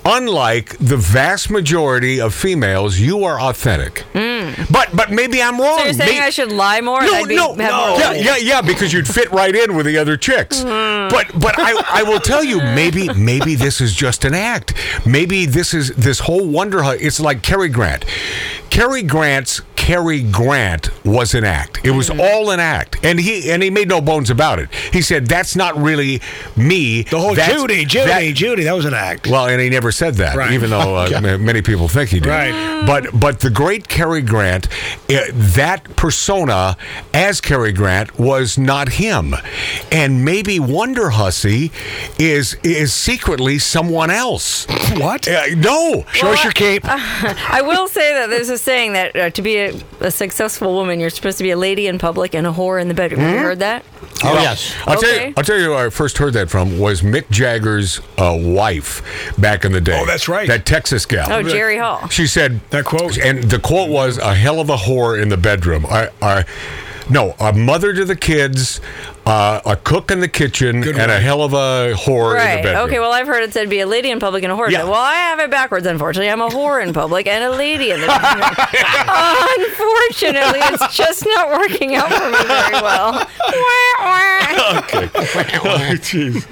unlike 0.06 0.78
the 0.78 0.96
vast 0.96 1.50
majority 1.50 2.20
of 2.20 2.34
females, 2.34 2.98
you 2.98 3.24
are 3.24 3.40
authentic. 3.40 4.04
But 4.70 4.90
but 4.94 5.10
maybe 5.10 5.42
I'm 5.42 5.60
wrong. 5.60 5.78
So 5.78 5.84
you're 5.84 5.92
saying 5.94 6.18
May- 6.18 6.24
I 6.24 6.30
should 6.30 6.52
lie 6.52 6.80
more? 6.80 7.02
No, 7.02 7.12
I'd 7.14 7.28
be, 7.28 7.36
no, 7.36 7.54
no. 7.54 7.88
more 7.90 7.98
Yeah, 7.98 8.12
yeah, 8.12 8.36
yeah, 8.36 8.60
because 8.62 8.92
you'd 8.92 9.08
fit 9.08 9.30
right 9.32 9.54
in 9.54 9.74
with 9.76 9.86
the 9.86 9.98
other 9.98 10.16
chicks. 10.16 10.62
Hmm. 10.62 11.08
But 11.08 11.38
but 11.38 11.58
I, 11.58 12.00
I 12.00 12.02
will 12.04 12.20
tell 12.20 12.44
you, 12.44 12.58
maybe 12.74 13.12
maybe 13.14 13.54
this 13.54 13.80
is 13.80 13.92
just 13.94 14.24
an 14.24 14.34
act. 14.34 14.74
Maybe 15.04 15.46
this 15.46 15.74
is 15.74 15.90
this 15.90 16.20
whole 16.20 16.46
Wonder 16.46 16.82
Hut. 16.82 16.98
It's 17.00 17.20
like 17.20 17.42
Cary 17.42 17.68
Grant. 17.68 18.04
Cary 18.70 19.02
Grant's 19.02 19.60
Cary 19.86 20.20
Grant 20.20 20.90
was 21.04 21.32
an 21.32 21.44
act. 21.44 21.78
It 21.84 21.92
was 21.92 22.10
all 22.10 22.50
an 22.50 22.58
act, 22.58 22.96
and 23.04 23.20
he 23.20 23.48
and 23.52 23.62
he 23.62 23.70
made 23.70 23.86
no 23.88 24.00
bones 24.00 24.30
about 24.30 24.58
it. 24.58 24.68
He 24.92 25.00
said 25.00 25.28
that's 25.28 25.54
not 25.54 25.76
really 25.80 26.20
me. 26.56 27.02
The 27.02 27.20
whole 27.20 27.36
That's- 27.36 27.54
Judy, 27.60 27.84
Judy, 27.84 28.06
that- 28.08 28.34
Judy. 28.34 28.64
That 28.64 28.74
was 28.74 28.84
an 28.84 28.94
act. 28.94 29.28
well, 29.28 29.46
and 29.46 29.60
he 29.60 29.68
never 29.70 29.92
said 29.92 30.14
that, 30.16 30.34
Right. 30.36 30.50
even 30.50 30.70
though 30.70 30.96
uh, 30.96 31.08
Okay. 31.12 31.36
many 31.36 31.62
people 31.62 31.86
think 31.86 32.10
he 32.10 32.18
did. 32.18 32.28
Right. 32.28 32.84
But 32.84 33.10
but 33.18 33.38
the 33.38 33.48
great 33.50 33.86
Cary 33.86 34.22
Grant, 34.22 34.66
uh, 35.08 35.20
that 35.32 35.84
persona 35.94 36.76
as 37.14 37.40
Cary 37.40 37.70
Grant 37.72 38.18
was 38.18 38.58
not 38.58 38.88
him, 38.88 39.36
and 39.92 40.24
maybe 40.24 40.58
Wonder 40.58 41.10
Hussy 41.10 41.70
is 42.18 42.56
is 42.64 42.92
secretly 42.92 43.60
someone 43.60 44.10
else. 44.10 44.66
What? 44.96 45.28
Uh, 45.28 45.42
no, 45.56 46.04
Show 46.12 46.28
us 46.32 46.42
your 46.42 46.52
cape. 46.54 46.82
I 46.88 47.60
will 47.62 47.86
say 47.86 48.14
that 48.14 48.30
there's 48.30 48.48
a 48.48 48.56
saying 48.56 48.94
that 48.94 49.14
uh, 49.14 49.28
to 49.30 49.42
be 49.42 49.56
a, 49.58 49.75
a 50.00 50.10
successful 50.10 50.74
woman, 50.74 51.00
you're 51.00 51.10
supposed 51.10 51.38
to 51.38 51.44
be 51.44 51.50
a 51.50 51.56
lady 51.56 51.86
in 51.86 51.98
public 51.98 52.34
and 52.34 52.46
a 52.46 52.52
whore 52.52 52.80
in 52.80 52.88
the 52.88 52.94
bedroom. 52.94 53.20
Have 53.20 53.34
you 53.34 53.38
heard 53.40 53.58
that? 53.60 53.84
Oh 54.24 54.34
yes. 54.34 54.74
I'll 54.86 54.98
tell 55.00 55.10
Okay. 55.10 55.28
you. 55.28 55.34
I'll 55.36 55.44
tell 55.44 55.58
you. 55.58 55.70
Where 55.70 55.86
I 55.86 55.90
first 55.90 56.18
heard 56.18 56.32
that 56.34 56.48
from 56.50 56.78
was 56.78 57.02
Mick 57.02 57.28
Jagger's 57.30 58.00
uh, 58.18 58.36
wife 58.40 59.02
back 59.38 59.64
in 59.64 59.72
the 59.72 59.80
day. 59.80 59.98
Oh, 60.00 60.06
that's 60.06 60.28
right. 60.28 60.48
That 60.48 60.64
Texas 60.66 61.04
gal. 61.06 61.30
Oh, 61.30 61.42
Jerry 61.42 61.78
Hall. 61.78 62.08
She 62.08 62.26
said 62.26 62.60
That 62.70 62.84
quote. 62.84 63.18
and 63.18 63.44
the 63.44 63.58
quote 63.58 63.90
was 63.90 64.18
a 64.18 64.34
hell 64.34 64.60
of 64.60 64.70
a 64.70 64.76
whore 64.76 65.20
in 65.20 65.28
the 65.28 65.36
bedroom. 65.36 65.84
I, 65.86 66.10
I, 66.22 66.44
no, 67.10 67.34
a 67.38 67.52
mother 67.52 67.92
to 67.94 68.04
the 68.04 68.16
kids, 68.16 68.80
uh, 69.26 69.60
a 69.66 69.76
cook 69.76 70.10
in 70.10 70.20
the 70.20 70.28
kitchen, 70.28 70.80
Good 70.80 70.96
and 70.98 71.10
a 71.10 71.18
hell 71.20 71.42
of 71.42 71.52
a 71.52 71.92
whore 71.96 72.30
in 72.32 72.38
the 72.38 72.44
Right. 72.44 72.62
bedroom. 72.62 72.84
Okay. 72.86 72.98
Well, 73.00 73.12
I've 73.12 73.26
heard 73.26 73.42
it 73.42 73.52
said 73.52 73.68
be 73.68 73.80
a 73.80 73.86
lady 73.86 74.10
in 74.10 74.20
public 74.20 74.44
and 74.44 74.52
a 74.52 74.56
whore. 74.56 74.70
Yeah. 74.70 74.84
Well, 74.84 74.94
I 74.94 75.14
have 75.14 75.40
it 75.40 75.50
backwards. 75.50 75.84
Unfortunately, 75.86 76.30
I'm 76.30 76.40
a 76.40 76.48
whore 76.48 76.80
in 76.82 76.92
public 76.92 77.26
and 77.26 77.42
a 77.44 77.50
lady 77.50 77.90
in 77.90 78.00
the 78.00 78.06
bedroom. 78.06 78.66
Unfortunately, 79.58 80.60
it's 80.62 80.96
just 80.96 81.24
not 81.26 81.50
working 81.50 81.94
out 81.96 82.10
for 82.12 82.30
me 82.30 82.46
very 82.46 82.82
well. 82.82 83.26
okay. 84.78 85.06
wah. 85.64 85.78
Jeez. 85.96 86.44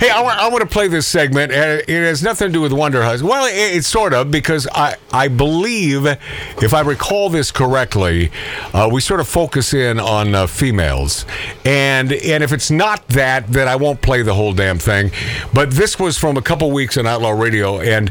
Hey, 0.00 0.10
I 0.10 0.20
want, 0.20 0.38
I 0.38 0.48
want 0.48 0.62
to 0.62 0.66
play 0.68 0.88
this 0.88 1.06
segment, 1.06 1.52
and 1.52 1.80
it 1.88 1.88
has 2.04 2.22
nothing 2.22 2.48
to 2.48 2.52
do 2.52 2.60
with 2.60 2.72
Wonder 2.72 3.02
Huss. 3.02 3.22
Well, 3.22 3.46
it, 3.46 3.76
it's 3.76 3.86
sort 3.86 4.12
of 4.14 4.30
because 4.30 4.66
I 4.74 4.96
I 5.12 5.28
believe, 5.28 6.06
if 6.06 6.74
I 6.74 6.80
recall 6.80 7.30
this 7.30 7.50
correctly, 7.52 8.30
uh, 8.72 8.88
we 8.92 9.00
sort 9.00 9.20
of 9.20 9.28
focus 9.28 9.72
in 9.74 10.00
on 10.00 10.34
uh, 10.34 10.46
females, 10.46 11.24
and 11.64 12.12
and 12.24 12.42
if 12.42 12.52
it's 12.52 12.70
not 12.70 13.06
that, 13.08 13.46
then 13.48 13.68
I 13.68 13.76
won't 13.76 14.02
play 14.02 14.22
the 14.22 14.34
whole 14.34 14.52
damn 14.52 14.78
thing. 14.78 15.10
But 15.52 15.70
this 15.70 15.98
was 15.98 16.18
from 16.18 16.36
a 16.36 16.42
couple 16.42 16.70
weeks 16.70 16.96
on 16.96 17.06
Outlaw 17.06 17.30
Radio, 17.30 17.80
and. 17.80 18.10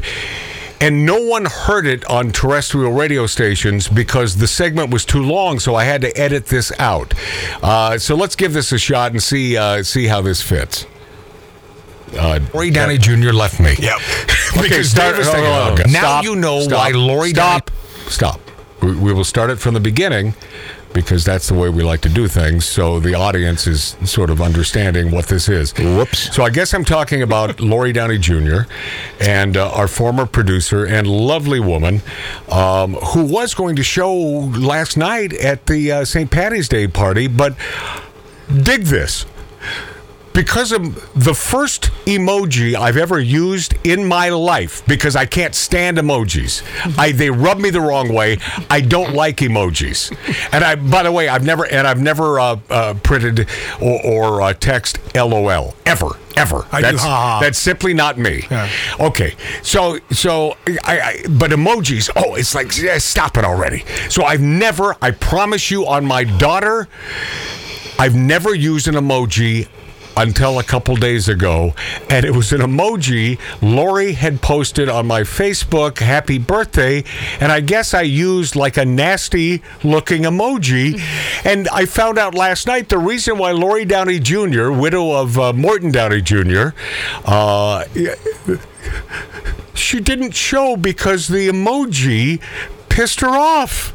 And 0.78 1.06
no 1.06 1.22
one 1.22 1.46
heard 1.46 1.86
it 1.86 2.04
on 2.04 2.32
terrestrial 2.32 2.92
radio 2.92 3.26
stations 3.26 3.88
because 3.88 4.36
the 4.36 4.46
segment 4.46 4.90
was 4.90 5.06
too 5.06 5.22
long, 5.22 5.58
so 5.58 5.74
I 5.74 5.84
had 5.84 6.02
to 6.02 6.14
edit 6.20 6.48
this 6.48 6.70
out. 6.78 7.14
Uh, 7.62 7.96
so 7.96 8.14
let's 8.14 8.36
give 8.36 8.52
this 8.52 8.72
a 8.72 8.78
shot 8.78 9.12
and 9.12 9.22
see 9.22 9.56
uh, 9.56 9.82
see 9.82 10.06
how 10.06 10.20
this 10.20 10.42
fits. 10.42 10.84
Uh, 12.14 12.40
Lori 12.52 12.70
Downey 12.70 12.98
Jr. 12.98 13.32
left 13.32 13.58
me. 13.58 13.74
Yep. 13.78 13.98
because 14.62 14.90
start- 14.90 15.14
Dave 15.14 15.18
was 15.18 15.26
hold 15.28 15.36
thinking, 15.38 15.52
okay. 15.52 15.82
okay. 15.82 15.92
Now 15.92 16.00
Stop. 16.00 16.24
you 16.24 16.36
know 16.36 16.60
Stop. 16.60 16.78
why 16.78 16.90
Lori 16.90 17.30
Stop. 17.30 17.70
Downey. 17.70 18.10
Stop. 18.10 18.40
We, 18.82 18.94
we 18.96 19.12
will 19.14 19.24
start 19.24 19.48
it 19.48 19.56
from 19.56 19.72
the 19.72 19.80
beginning 19.80 20.34
because 20.96 21.26
that's 21.26 21.48
the 21.48 21.54
way 21.54 21.68
we 21.68 21.82
like 21.82 22.00
to 22.00 22.08
do 22.08 22.26
things. 22.26 22.64
So 22.64 22.98
the 22.98 23.14
audience 23.14 23.66
is 23.66 23.98
sort 24.06 24.30
of 24.30 24.40
understanding 24.40 25.10
what 25.10 25.26
this 25.26 25.46
is. 25.46 25.74
Whoops. 25.74 26.34
So 26.34 26.42
I 26.42 26.48
guess 26.48 26.72
I'm 26.72 26.86
talking 26.86 27.20
about 27.20 27.60
Lori 27.72 27.92
Downey 27.92 28.16
Jr. 28.16 28.60
and 29.20 29.58
uh, 29.58 29.70
our 29.72 29.88
former 29.88 30.24
producer 30.24 30.86
and 30.86 31.06
lovely 31.06 31.60
woman 31.60 32.00
um, 32.48 32.94
who 32.94 33.26
was 33.26 33.52
going 33.52 33.76
to 33.76 33.82
show 33.82 34.10
last 34.16 34.96
night 34.96 35.34
at 35.34 35.66
the 35.66 35.92
uh, 35.92 36.04
St. 36.06 36.30
Patty's 36.30 36.66
Day 36.66 36.88
party, 36.88 37.28
but 37.28 37.54
dig 38.62 38.84
this. 38.84 39.26
Because 40.36 40.70
of 40.70 40.94
the 41.24 41.32
first 41.32 41.84
emoji 42.04 42.74
I've 42.74 42.98
ever 42.98 43.18
used 43.18 43.72
in 43.86 44.04
my 44.04 44.28
life, 44.28 44.84
because 44.86 45.16
I 45.16 45.24
can't 45.24 45.54
stand 45.54 45.96
emojis. 45.96 46.62
I 46.98 47.12
they 47.12 47.30
rub 47.30 47.58
me 47.58 47.70
the 47.70 47.80
wrong 47.80 48.12
way. 48.12 48.36
I 48.68 48.82
don't 48.82 49.14
like 49.14 49.38
emojis. 49.38 50.14
And 50.52 50.62
I, 50.62 50.74
by 50.74 51.04
the 51.04 51.10
way, 51.10 51.28
I've 51.30 51.42
never 51.42 51.64
and 51.64 51.86
I've 51.86 52.02
never 52.02 52.38
uh, 52.38 52.60
uh, 52.68 52.92
printed 53.02 53.48
or, 53.80 54.04
or 54.04 54.42
uh, 54.42 54.52
text 54.52 54.98
LOL 55.14 55.74
ever, 55.86 56.10
ever. 56.36 56.66
I 56.70 56.82
do, 56.82 56.82
that's, 56.82 57.02
ha, 57.02 57.08
ha. 57.08 57.40
that's 57.40 57.58
simply 57.58 57.94
not 57.94 58.18
me. 58.18 58.44
Yeah. 58.50 58.68
Okay, 59.00 59.36
so 59.62 60.00
so 60.10 60.58
I, 60.84 61.00
I 61.00 61.22
but 61.30 61.50
emojis. 61.50 62.10
Oh, 62.14 62.34
it's 62.34 62.54
like 62.54 62.76
yeah, 62.76 62.98
stop 62.98 63.38
it 63.38 63.44
already. 63.46 63.86
So 64.10 64.24
I've 64.24 64.42
never. 64.42 64.96
I 65.00 65.12
promise 65.12 65.70
you, 65.70 65.86
on 65.86 66.04
my 66.04 66.24
daughter. 66.24 66.88
I've 67.98 68.14
never 68.14 68.54
used 68.54 68.88
an 68.88 68.94
emoji 68.94 69.68
until 70.16 70.58
a 70.58 70.64
couple 70.64 70.96
days 70.96 71.28
ago, 71.28 71.74
and 72.08 72.24
it 72.24 72.34
was 72.34 72.52
an 72.52 72.60
emoji 72.60 73.38
Lori 73.60 74.12
had 74.12 74.40
posted 74.40 74.88
on 74.88 75.06
my 75.06 75.22
Facebook, 75.22 75.98
happy 75.98 76.38
birthday, 76.38 77.04
and 77.40 77.52
I 77.52 77.60
guess 77.60 77.94
I 77.94 78.02
used 78.02 78.56
like 78.56 78.76
a 78.76 78.84
nasty 78.84 79.62
looking 79.84 80.22
emoji. 80.22 81.00
And 81.44 81.68
I 81.68 81.86
found 81.86 82.18
out 82.18 82.34
last 82.34 82.66
night 82.66 82.88
the 82.88 82.98
reason 82.98 83.38
why 83.38 83.52
Lori 83.52 83.84
Downey 83.84 84.18
Jr., 84.18 84.70
widow 84.70 85.12
of 85.12 85.38
uh, 85.38 85.52
Morton 85.52 85.92
Downey 85.92 86.20
Jr., 86.20 86.68
uh, 87.24 87.84
she 89.74 90.00
didn't 90.00 90.34
show 90.34 90.76
because 90.76 91.28
the 91.28 91.48
emoji 91.48 92.40
pissed 92.88 93.20
her 93.20 93.28
off. 93.28 93.92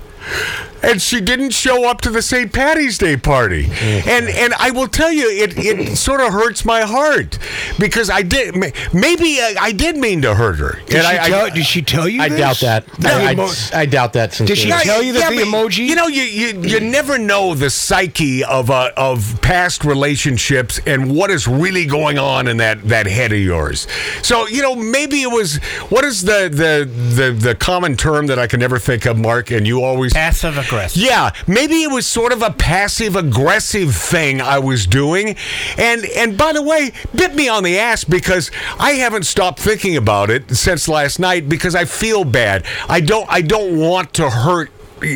And 0.84 1.00
she 1.00 1.22
didn't 1.22 1.52
show 1.52 1.88
up 1.88 2.02
to 2.02 2.10
the 2.10 2.24
St. 2.24 2.52
Patty's 2.52 2.98
Day 2.98 3.16
party, 3.16 3.66
and 3.66 4.28
and 4.28 4.52
I 4.56 4.72
will 4.72 4.88
tell 4.88 5.12
you, 5.12 5.30
it 5.30 5.56
it 5.56 5.96
sort 5.96 6.22
of 6.22 6.34
hurts 6.34 6.66
my 6.66 6.82
heart 6.82 7.38
because 7.78 8.10
I 8.10 8.24
did 8.24 8.56
maybe 8.92 9.40
I, 9.40 9.56
I 9.60 9.72
did 9.74 9.96
mean 9.98 10.24
to 10.24 10.34
hurt 10.34 10.58
her. 10.58 10.80
Did, 10.88 10.96
and 10.96 11.06
she 11.06 11.20
I, 11.20 11.30
tell, 11.30 11.46
I, 11.46 11.50
did 11.52 11.66
she 11.68 11.82
tell 11.84 12.08
you 12.10 12.20
I 12.20 12.30
this? 12.30 12.40
doubt 12.40 12.58
that. 12.62 12.88
The 13.00 13.10
I, 13.10 13.32
emo- 13.34 13.44
I, 13.74 13.82
I 13.82 13.86
doubt 13.86 14.14
that. 14.14 14.32
Did 14.32 14.58
she 14.58 14.72
sincerely. 14.72 14.84
tell 14.86 15.04
you 15.04 15.14
that 15.14 15.30
the 15.30 15.42
emoji? 15.44 15.86
You 15.86 15.96
know, 15.96 16.08
you 16.08 16.24
you, 16.24 16.62
you 16.62 16.80
never 16.80 17.20
know 17.20 17.54
the 17.54 17.70
psyche 17.70 18.44
of 18.44 18.72
uh, 18.72 18.90
of 18.98 19.40
past 19.44 19.86
relationships 19.86 20.80
and 20.88 21.16
what 21.16 21.30
is 21.30 21.48
really 21.48 21.86
going 21.86 22.18
on 22.18 22.48
in 22.48 22.58
that 22.58 22.84
that 22.90 23.06
head 23.06 23.32
of 23.32 23.40
yours. 23.40 23.88
So 24.24 24.48
you 24.48 24.64
know, 24.64 24.76
maybe 24.76 25.22
it 25.22 25.32
was 25.32 25.58
what 25.90 26.04
is 26.06 26.24
the 26.24 26.50
the 26.50 26.90
the 26.90 27.32
the 27.32 27.54
common 27.54 27.96
term 27.96 28.26
that 28.28 28.40
I 28.40 28.48
can 28.48 28.60
never 28.60 28.80
think 28.80 29.06
of, 29.06 29.20
Mark, 29.20 29.52
and 29.52 29.68
you 29.68 29.84
always 29.84 30.14
Passive 30.22 30.56
aggressive. 30.56 31.02
yeah, 31.02 31.32
maybe 31.48 31.82
it 31.82 31.90
was 31.92 32.06
sort 32.06 32.32
of 32.32 32.44
a 32.44 32.52
passive 32.52 33.16
aggressive 33.16 33.96
thing 33.96 34.40
I 34.40 34.60
was 34.60 34.86
doing. 34.86 35.36
And 35.80 36.06
and 36.16 36.38
by 36.38 36.54
the 36.54 36.62
way, 36.62 36.92
bit 37.16 37.34
me 37.34 37.50
on 37.50 37.64
the 37.64 37.80
ass 37.80 38.04
because 38.04 38.52
I 38.78 38.92
haven't 38.92 39.24
stopped 39.24 39.58
thinking 39.60 39.98
about 39.98 40.30
it 40.30 40.56
since 40.56 40.88
last 40.88 41.18
night 41.18 41.50
because 41.50 41.74
I 41.74 41.86
feel 41.86 42.24
bad. 42.24 42.68
I 42.88 43.02
don't 43.02 43.26
I 43.32 43.42
don't 43.42 43.80
want 43.80 44.14
to 44.14 44.30
hurt 44.30 44.70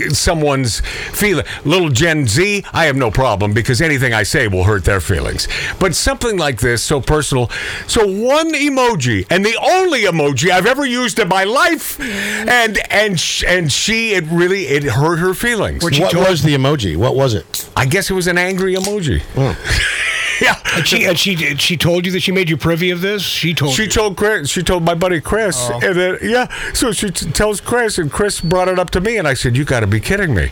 someone's 0.09 0.81
feeling. 0.81 1.45
Little 1.63 1.89
Gen 1.89 2.27
Z, 2.27 2.63
I 2.73 2.85
have 2.85 2.95
no 2.95 3.11
problem 3.11 3.53
because 3.53 3.81
anything 3.81 4.13
I 4.13 4.23
say 4.23 4.47
will 4.47 4.63
hurt 4.63 4.85
their 4.85 5.01
feelings. 5.01 5.47
But 5.79 5.95
something 5.95 6.37
like 6.37 6.59
this, 6.59 6.81
so 6.83 7.01
personal. 7.01 7.49
So 7.87 8.05
one 8.05 8.53
emoji, 8.53 9.25
and 9.29 9.45
the 9.45 9.57
only 9.61 10.01
emoji 10.03 10.49
I've 10.49 10.65
ever 10.65 10.85
used 10.85 11.19
in 11.19 11.27
my 11.27 11.43
life, 11.43 11.99
and 11.99 12.79
and 12.91 13.19
sh- 13.19 13.43
and 13.47 13.71
she, 13.71 14.13
it 14.13 14.25
really 14.25 14.67
it 14.67 14.83
hurt 14.83 15.17
her 15.17 15.33
feelings. 15.33 15.83
What'd 15.83 15.99
What 15.99 16.15
was 16.15 16.43
the 16.43 16.55
emoji? 16.55 16.95
What 16.97 17.15
was 17.15 17.33
it? 17.33 17.69
I 17.75 17.85
guess 17.85 18.09
it 18.09 18.13
was 18.13 18.27
an 18.27 18.37
angry 18.37 18.75
emoji. 18.75 19.21
Oh. 19.35 19.57
yeah. 20.41 20.59
And 20.75 20.87
she 20.87 21.05
and 21.05 21.17
she 21.17 21.35
she 21.57 21.77
told 21.77 22.05
you 22.05 22.11
that 22.13 22.21
she 22.21 22.31
made 22.31 22.49
you 22.49 22.57
privy 22.57 22.91
of 22.91 23.01
this. 23.01 23.21
She 23.21 23.53
told 23.53 23.73
She 23.75 23.83
you. 23.83 23.89
told 23.89 24.17
Chris. 24.17 24.49
She 24.49 24.63
told 24.63 24.83
my 24.83 24.93
buddy 24.95 25.21
Chris, 25.21 25.55
Oh. 25.59 25.79
and 25.81 25.95
then 25.95 26.17
yeah. 26.21 26.47
So 26.73 26.91
she 26.91 27.09
t- 27.11 27.29
tells 27.31 27.61
Chris, 27.61 27.97
and 27.97 28.11
Chris 28.11 28.41
brought 28.41 28.67
it 28.67 28.77
up 28.79 28.89
to 28.91 29.01
me, 29.01 29.17
and 29.17 29.27
I 29.27 29.33
said, 29.33 29.55
"You 29.57 29.63
got 29.65 29.81
to 29.81 29.87
be 29.87 29.99
kidding 29.99 30.33
me!" 30.33 30.49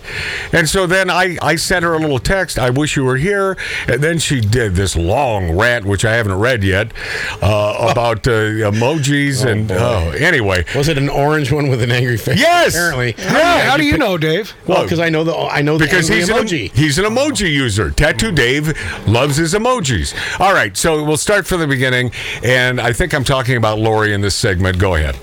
And 0.52 0.68
so 0.70 0.86
then 0.88 1.10
I 1.10 1.38
I 1.42 1.56
sent 1.56 1.84
her 1.84 1.94
a 1.94 2.00
little 2.00 2.20
text. 2.20 2.58
I 2.60 2.70
wish 2.70 2.96
you 2.96 3.04
were 3.04 3.18
here. 3.18 3.58
And 3.88 4.02
then 4.02 4.20
she 4.20 4.40
did 4.42 4.76
this 4.76 4.96
long 4.96 5.56
rant, 5.58 5.86
which 5.86 6.06
I 6.06 6.14
haven't 6.16 6.40
read 6.40 6.64
yet, 6.64 6.92
uh, 7.42 7.88
about 7.92 8.28
uh, 8.28 8.32
emojis 8.72 9.46
and 9.46 9.72
oh, 9.72 10.12
anyway. 10.12 10.66
Was 10.76 10.88
it 10.88 10.98
an 10.98 11.10
orange 11.10 11.52
one 11.52 11.70
with 11.70 11.82
an 11.82 11.92
angry 11.92 12.18
face? 12.18 12.40
Yes! 12.40 12.74
Apparently. 12.74 13.16
Yeah. 13.18 13.70
How 13.70 13.78
do 13.78 13.84
you 13.86 13.98
know, 13.98 14.18
Dave? 14.18 14.54
Well, 14.68 14.84
because 14.84 15.00
I 15.00 15.10
know 15.10 15.24
the 15.24 15.36
I 15.36 15.62
know 15.62 15.78
the 15.78 15.86
Because 15.86 16.08
he's 16.08 16.30
emoji. 16.30 16.70
An, 16.72 16.76
he's 16.78 16.98
an 16.98 17.06
emoji 17.06 17.52
user. 17.52 17.92
Tattoo 17.92 18.32
Dave 18.32 18.74
loves 19.08 19.38
his 19.38 19.54
emojis. 19.74 20.40
All 20.40 20.54
right, 20.54 20.76
so 20.76 21.04
we'll 21.04 21.18
start 21.18 21.46
from 21.46 21.60
the 21.60 21.68
beginning, 21.68 22.12
and 22.44 22.80
I 22.80 22.94
think 22.94 23.14
I'm 23.14 23.24
talking 23.24 23.58
about 23.58 23.80
Lori 23.80 24.14
in 24.14 24.22
this 24.22 24.36
segment. 24.36 24.80
Go 24.80 24.96
ahead. 24.96 25.18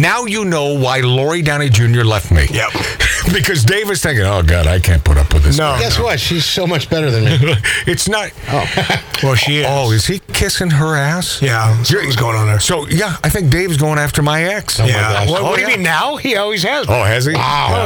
Now 0.00 0.24
you 0.24 0.44
know 0.44 0.78
why 0.78 1.00
Lori 1.00 1.42
Downey 1.42 1.68
Jr. 1.68 2.02
left 2.04 2.30
me. 2.30 2.46
Yep. 2.50 2.70
because 3.34 3.64
Dave 3.64 3.88
was 3.88 4.02
thinking, 4.02 4.24
oh, 4.24 4.42
God, 4.42 4.66
I 4.66 4.80
can't 4.80 5.04
put 5.04 5.18
up 5.18 5.32
with 5.34 5.44
this. 5.44 5.58
No. 5.58 5.72
guy." 5.72 5.80
Guess 5.80 5.98
what? 5.98 6.18
She's 6.18 6.44
so 6.44 6.66
much 6.66 6.88
better 6.88 7.10
than 7.10 7.24
me. 7.24 7.36
it's 7.86 8.08
not. 8.08 8.30
Oh. 8.48 8.96
Well, 9.22 9.34
she 9.34 9.58
oh, 9.58 9.60
is. 9.60 9.66
Oh, 9.68 9.90
is 9.92 10.06
he 10.06 10.18
kissing 10.32 10.70
her 10.70 10.96
ass? 10.96 11.42
yeah, 11.42 11.82
something's 11.82 12.16
going 12.16 12.36
on 12.36 12.46
there. 12.46 12.58
So, 12.58 12.88
yeah, 12.88 13.16
I 13.22 13.28
think 13.28 13.50
Dave's 13.50 13.76
going 13.76 13.98
after 13.98 14.22
my 14.22 14.44
ex. 14.44 14.80
Oh, 14.80 14.84
my 14.84 14.88
yeah. 14.88 15.12
gosh. 15.12 15.28
What, 15.28 15.40
Oh, 15.42 15.44
what 15.44 15.56
do 15.56 15.60
you 15.60 15.68
yeah. 15.68 15.76
mean 15.76 15.82
now? 15.84 16.16
He 16.16 16.36
always 16.36 16.62
has. 16.62 16.86
Oh, 16.88 17.04
has 17.04 17.26
he? 17.26 17.34
Oh, 17.34 17.36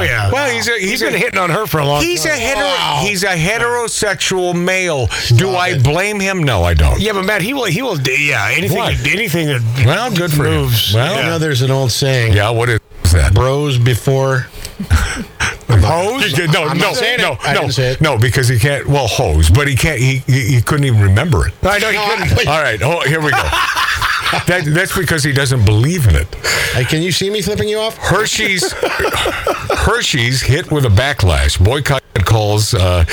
yeah. 0.02 0.30
Well, 0.30 0.49
he's 0.49 0.68
a, 0.68 0.78
he's, 0.78 0.90
he's 0.90 1.02
a, 1.02 1.06
been 1.06 1.18
hitting 1.21 1.40
on 1.40 1.50
her 1.50 1.66
for 1.66 1.80
a 1.80 1.85
long 1.85 2.02
He's 2.04 2.25
a 2.25 2.28
time. 2.28 2.38
hetero. 2.38 3.09
He's 3.09 3.25
a 3.25 3.35
heterosexual 3.35 4.54
male. 4.54 5.09
Do 5.37 5.50
I 5.50 5.71
it. 5.71 5.83
blame 5.83 6.21
him? 6.21 6.44
No, 6.44 6.62
I 6.62 6.75
don't. 6.75 7.00
Yeah, 7.00 7.14
but 7.14 7.25
Matt, 7.25 7.42
he 7.42 7.52
will. 7.52 7.64
He 7.64 7.83
will. 7.83 7.99
Yeah, 8.00 8.49
anything. 8.52 8.78
What? 8.78 8.94
Anything 9.04 9.49
that 9.49 9.83
Well, 9.85 10.14
good 10.14 10.33
for 10.33 10.44
him. 10.47 10.52
moves. 10.62 10.94
Well, 10.94 11.16
You 11.16 11.23
know, 11.23 11.38
there's 11.40 11.62
an 11.62 11.73
old 11.73 11.90
saying: 12.05 12.33
Yeah, 12.35 12.51
what 12.51 12.69
is 12.69 12.81
that? 13.13 13.35
"Bros 13.35 13.79
before." 13.79 14.47
hose. 15.85 16.39
No, 16.39 16.65
I'm 16.65 16.79
no, 16.79 16.87
not 16.87 16.97
saying 16.97 17.21
no, 17.21 17.33
it. 17.33 17.39
I 17.43 17.55
no, 17.55 17.61
didn't 17.61 17.75
say 17.75 17.93
it. 17.93 18.01
no, 18.01 18.19
because 18.19 18.49
he 18.49 18.59
can't. 18.59 18.87
Well, 18.87 19.07
hose, 19.07 19.51
but 19.51 19.69
he 19.69 19.77
can't. 19.77 19.99
He 19.99 20.19
he, 20.19 20.57
he 20.57 20.63
couldn't 20.63 20.85
even 20.85 21.01
remember 21.01 21.47
it. 21.47 21.55
I 21.63 21.79
know 21.79 21.91
he 21.91 21.99
couldn't. 21.99 22.49
All 22.49 22.63
right, 22.63 22.81
oh, 22.83 23.01
here 23.01 23.21
we 23.21 23.31
go. 23.31 23.37
that, 24.47 24.65
that's 24.67 24.97
because 24.97 25.23
he 25.23 25.33
doesn't 25.33 25.65
believe 25.65 26.07
in 26.07 26.17
it. 26.17 26.35
Hey, 26.73 26.85
can 26.85 27.03
you 27.03 27.13
see 27.13 27.31
me 27.31 27.43
flipping 27.43 27.69
you 27.69 27.79
off? 27.79 27.97
Hershey's 27.97 28.73
Hershey's 28.73 30.43
hit 30.43 30.71
with 30.71 30.85
a 30.85 30.89
backlash. 30.89 31.63
Boycott 31.63 32.03
calls, 32.25 32.75
uh, 32.75 33.05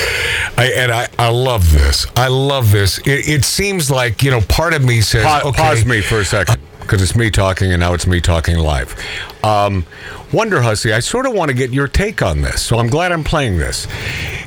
I, 0.58 0.74
and 0.76 0.92
I, 0.92 1.08
I 1.20 1.30
love 1.30 1.72
this. 1.72 2.08
I 2.16 2.28
love 2.28 2.72
this. 2.72 2.98
It, 3.00 3.28
it 3.28 3.46
seems 3.46 3.92
like 3.92 4.24
you 4.24 4.32
know, 4.32 4.42
part 4.42 4.74
of 4.74 4.84
me 4.84 5.02
says, 5.02 5.24
Pa- 5.24 5.42
okay, 5.46 5.62
Pause 5.62 5.86
me 5.86 6.02
for 6.02 6.20
a 6.20 6.26
second 6.26 6.62
because 6.92 7.02
it's 7.02 7.16
me 7.16 7.32
talking 7.32 7.72
and 7.72 7.80
now 7.80 7.94
it's 7.94 8.06
me 8.06 8.20
talking 8.20 8.58
live. 8.58 8.94
Um, 9.46 9.86
Wonder 10.34 10.62
Hussy, 10.62 10.92
I 10.92 11.00
sort 11.00 11.26
of 11.26 11.32
want 11.32 11.48
to 11.48 11.56
get 11.56 11.72
your 11.72 11.88
take 11.88 12.22
on 12.22 12.42
this, 12.42 12.62
so 12.62 12.80
I'm 12.80 12.88
glad 12.88 13.14
I'm 13.14 13.24
playing 13.24 13.60
this. 13.60 13.88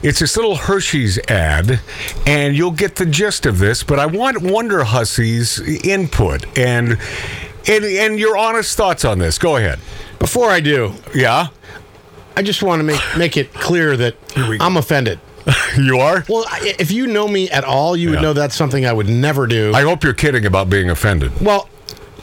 It's 0.02 0.18
this 0.18 0.36
little 0.36 0.54
Hershey's 0.54 1.18
ad, 1.30 1.80
and 2.26 2.54
you'll 2.54 2.70
get 2.70 2.96
the 2.96 3.06
gist 3.06 3.46
of 3.46 3.58
this, 3.60 3.82
but 3.82 3.98
I 3.98 4.04
want 4.04 4.42
Wonder 4.42 4.84
Hussy's 4.84 5.58
input 5.86 6.44
and 6.58 6.98
and 7.66 7.84
and 7.86 8.18
your 8.18 8.36
honest 8.36 8.76
thoughts 8.76 9.06
on 9.06 9.18
this. 9.18 9.38
Go 9.38 9.56
ahead. 9.56 9.78
Before 10.18 10.50
I 10.50 10.60
do, 10.60 10.92
Yeah, 11.14 11.46
I 12.36 12.42
just 12.42 12.62
want 12.62 12.80
to 12.80 12.84
make 12.84 13.00
make 13.16 13.38
it 13.38 13.54
clear 13.54 13.96
that 13.96 14.16
I'm 14.36 14.76
offended. 14.76 15.18
you 15.78 15.98
are. 15.98 16.24
Well, 16.28 16.44
if 16.60 16.90
you 16.90 17.06
know 17.06 17.26
me 17.26 17.50
at 17.50 17.64
all, 17.64 17.96
you 17.96 18.10
would 18.10 18.20
know 18.22 18.34
that's 18.34 18.54
something 18.54 18.84
I 18.84 18.92
would 18.92 19.08
never 19.08 19.46
do. 19.46 19.72
I 19.74 19.82
hope 19.82 20.04
you're 20.04 20.14
kidding 20.14 20.44
about 20.44 20.68
being 20.68 20.90
offended. 20.90 21.38
well, 21.40 21.68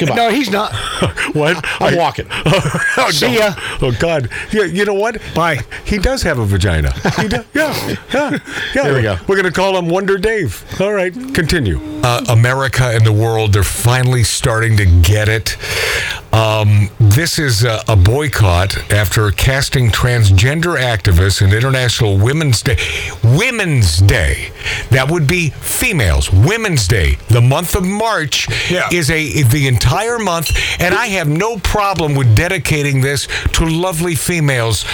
goodbye. 0.01 0.15
No, 0.15 0.29
he's 0.29 0.49
not. 0.51 0.73
What? 1.33 1.57
I'm 1.81 1.93
I- 1.93 1.97
walking. 1.97 2.27
oh, 2.31 3.09
See 3.11 3.27
no. 3.27 3.31
ya. 3.39 3.53
Oh 3.81 3.95
God. 3.99 4.29
Yeah. 4.51 4.63
You 4.65 4.83
know 4.85 4.93
what? 4.93 5.21
Bye. 5.33 5.59
He 5.85 5.97
does 5.97 6.21
have 6.23 6.39
a 6.39 6.45
vagina. 6.45 6.91
He 7.21 7.27
does. 7.29 7.45
Yeah. 7.53 7.73
Yeah. 8.13 8.37
Yeah. 8.75 8.83
There 8.83 8.93
we 8.95 9.01
go. 9.01 9.17
We're 9.27 9.37
gonna 9.37 9.51
call 9.51 9.77
him 9.77 9.87
Wonder 9.87 10.17
Dave. 10.17 10.65
All 10.81 10.91
right. 10.93 11.13
Continue. 11.13 11.79
Uh, 12.03 12.23
America 12.29 12.83
and 12.83 13.05
the 13.05 13.13
world. 13.13 13.53
They're 13.53 13.63
finally 13.63 14.23
starting 14.23 14.75
to 14.77 14.85
get 14.85 15.29
it. 15.29 15.55
Um, 16.33 16.89
this 16.99 17.37
is 17.37 17.63
a, 17.65 17.81
a 17.89 17.95
boycott 17.97 18.89
after 18.91 19.31
casting 19.31 19.89
transgender 19.89 20.79
activists 20.79 21.41
in 21.41 21.53
International 21.53 22.17
Women's 22.17 22.61
Day. 22.61 22.77
Women's 23.21 23.97
Day. 23.97 24.51
That 24.91 25.11
would 25.11 25.27
be 25.27 25.49
females. 25.49 26.31
Women's 26.31 26.87
Day. 26.87 27.15
The 27.27 27.41
month 27.41 27.75
of 27.75 27.83
March 27.85 28.47
Yeah. 28.71 28.87
is 28.91 29.11
a 29.11 29.43
the 29.43 29.67
entire 29.67 30.19
month, 30.19 30.51
and 30.79 30.95
I 30.95 31.07
have 31.07 31.27
no 31.27 31.57
problem 31.57 32.15
with 32.15 32.33
dedicating 32.35 33.01
this 33.01 33.27
to 33.53 33.65
lovely 33.65 34.15
females 34.15 34.85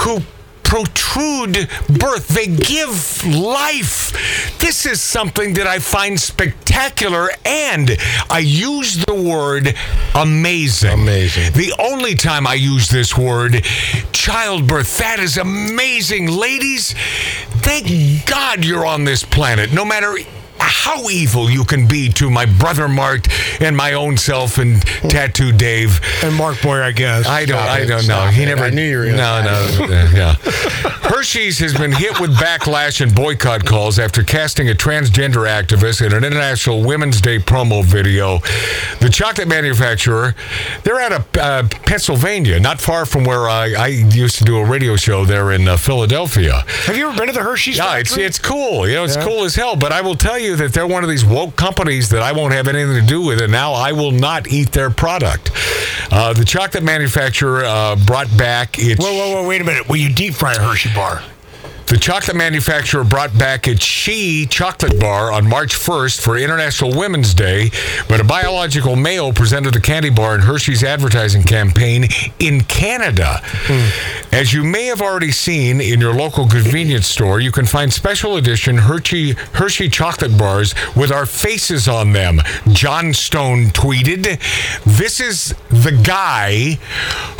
who 0.00 0.22
protrude 0.68 1.66
birth. 1.98 2.28
They 2.28 2.46
give 2.46 3.26
life. 3.26 4.12
This 4.60 4.84
is 4.84 5.00
something 5.00 5.54
that 5.54 5.66
I 5.66 5.78
find 5.78 6.20
spectacular, 6.20 7.30
and 7.44 7.96
I 8.30 8.40
use 8.40 9.04
the 9.06 9.14
word 9.14 9.74
amazing. 10.14 10.92
Amazing. 10.92 11.54
The 11.54 11.72
only 11.78 12.14
time 12.14 12.46
I 12.46 12.54
use 12.54 12.88
this 12.88 13.16
word, 13.16 13.64
childbirth, 14.12 14.98
that 14.98 15.18
is 15.20 15.38
amazing. 15.38 16.30
Ladies, 16.30 16.92
thank 17.62 18.26
God 18.26 18.62
you're 18.62 18.86
on 18.86 19.04
this 19.04 19.24
planet. 19.24 19.72
No 19.72 19.86
matter 19.86 20.18
how 20.84 21.08
evil 21.10 21.50
you 21.50 21.64
can 21.64 21.86
be 21.88 22.08
to 22.10 22.30
my 22.30 22.46
brother 22.46 22.88
Mark 22.88 23.26
and 23.60 23.76
my 23.76 23.92
own 23.94 24.16
self 24.16 24.58
and 24.58 24.80
Tattoo 25.10 25.52
Dave. 25.52 26.00
And 26.22 26.34
Mark 26.34 26.60
Boyer, 26.62 26.82
I 26.82 26.92
guess. 26.92 27.26
I 27.26 27.44
don't. 27.44 27.58
Stop 27.58 27.68
I 27.70 27.84
don't 27.84 28.06
know. 28.06 28.26
He 28.26 28.42
it. 28.42 28.46
never. 28.46 28.64
I 28.64 28.70
knew 28.70 28.82
you 28.88 28.98
were 28.98 29.04
No, 29.06 29.42
no. 29.42 29.86
yeah. 30.14 30.34
Hershey's 31.08 31.58
has 31.58 31.74
been 31.74 31.92
hit 31.92 32.20
with 32.20 32.34
backlash 32.36 33.00
and 33.00 33.14
boycott 33.14 33.64
calls 33.64 33.98
after 33.98 34.22
casting 34.22 34.68
a 34.70 34.74
transgender 34.74 35.46
activist 35.48 36.04
in 36.04 36.12
an 36.12 36.22
International 36.24 36.84
Women's 36.84 37.20
Day 37.20 37.38
promo 37.38 37.84
video. 37.84 38.38
The 39.00 39.08
chocolate 39.10 39.48
manufacturer, 39.48 40.34
they're 40.84 41.00
out 41.00 41.12
of 41.12 41.26
uh, 41.36 41.68
Pennsylvania, 41.86 42.60
not 42.60 42.80
far 42.80 43.06
from 43.06 43.24
where 43.24 43.48
I, 43.48 43.72
I 43.74 43.86
used 43.88 44.38
to 44.38 44.44
do 44.44 44.58
a 44.58 44.64
radio 44.64 44.96
show 44.96 45.24
there 45.24 45.50
in 45.52 45.66
uh, 45.66 45.76
Philadelphia. 45.76 46.64
Have 46.86 46.96
you 46.96 47.08
ever 47.08 47.16
been 47.18 47.28
to 47.28 47.32
the 47.32 47.42
Hershey's? 47.42 47.78
Yeah, 47.78 47.96
it's 47.96 48.16
it's 48.16 48.38
cool. 48.38 48.86
You 48.88 48.96
know, 48.96 49.04
it's 49.04 49.16
Yeah. 49.16 49.24
cool 49.24 49.44
as 49.44 49.54
hell. 49.54 49.76
But 49.76 49.92
I 49.92 50.00
will 50.02 50.14
tell 50.16 50.38
you 50.38 50.56
that 50.56 50.67
they're 50.72 50.86
one 50.86 51.02
of 51.02 51.10
these 51.10 51.24
woke 51.24 51.56
companies 51.56 52.08
that 52.10 52.22
I 52.22 52.32
won't 52.32 52.52
have 52.54 52.68
anything 52.68 53.00
to 53.00 53.06
do 53.06 53.22
with, 53.22 53.40
and 53.40 53.52
now 53.52 53.72
I 53.72 53.92
will 53.92 54.12
not 54.12 54.48
eat 54.48 54.72
their 54.72 54.90
product. 54.90 55.50
Uh, 56.10 56.32
the 56.32 56.44
chocolate 56.44 56.84
manufacturer 56.84 57.64
uh, 57.64 57.96
brought 57.96 58.34
back 58.36 58.78
its. 58.78 59.02
Whoa, 59.02 59.12
whoa, 59.12 59.42
whoa! 59.42 59.48
Wait 59.48 59.60
a 59.60 59.64
minute. 59.64 59.88
Will 59.88 59.96
you 59.96 60.12
deep 60.12 60.34
fry 60.34 60.54
a 60.54 60.58
Hershey 60.58 60.92
bar? 60.94 61.22
The 61.88 61.96
chocolate 61.96 62.36
manufacturer 62.36 63.02
brought 63.02 63.36
back 63.38 63.66
its 63.66 63.82
She 63.82 64.44
chocolate 64.44 65.00
bar 65.00 65.32
on 65.32 65.48
March 65.48 65.74
1st 65.74 66.20
for 66.20 66.36
International 66.36 66.94
Women's 66.94 67.32
Day, 67.32 67.70
but 68.10 68.20
a 68.20 68.24
biological 68.24 68.94
male 68.94 69.32
presented 69.32 69.72
the 69.72 69.80
candy 69.80 70.10
bar 70.10 70.34
in 70.34 70.42
Hershey's 70.42 70.84
advertising 70.84 71.44
campaign 71.44 72.06
in 72.38 72.60
Canada. 72.64 73.40
Hmm. 73.42 74.34
As 74.34 74.52
you 74.52 74.64
may 74.64 74.84
have 74.84 75.00
already 75.00 75.32
seen 75.32 75.80
in 75.80 75.98
your 75.98 76.12
local 76.12 76.46
convenience 76.46 77.06
store, 77.06 77.40
you 77.40 77.50
can 77.50 77.64
find 77.64 77.90
special 77.90 78.36
edition 78.36 78.76
Hershey 78.76 79.32
Hershey 79.54 79.88
chocolate 79.88 80.36
bars 80.36 80.74
with 80.94 81.10
our 81.10 81.24
faces 81.24 81.88
on 81.88 82.12
them. 82.12 82.42
John 82.68 83.14
Stone 83.14 83.70
tweeted, 83.70 84.38
"This 84.84 85.20
is 85.20 85.54
the 85.70 85.92
guy 85.92 86.78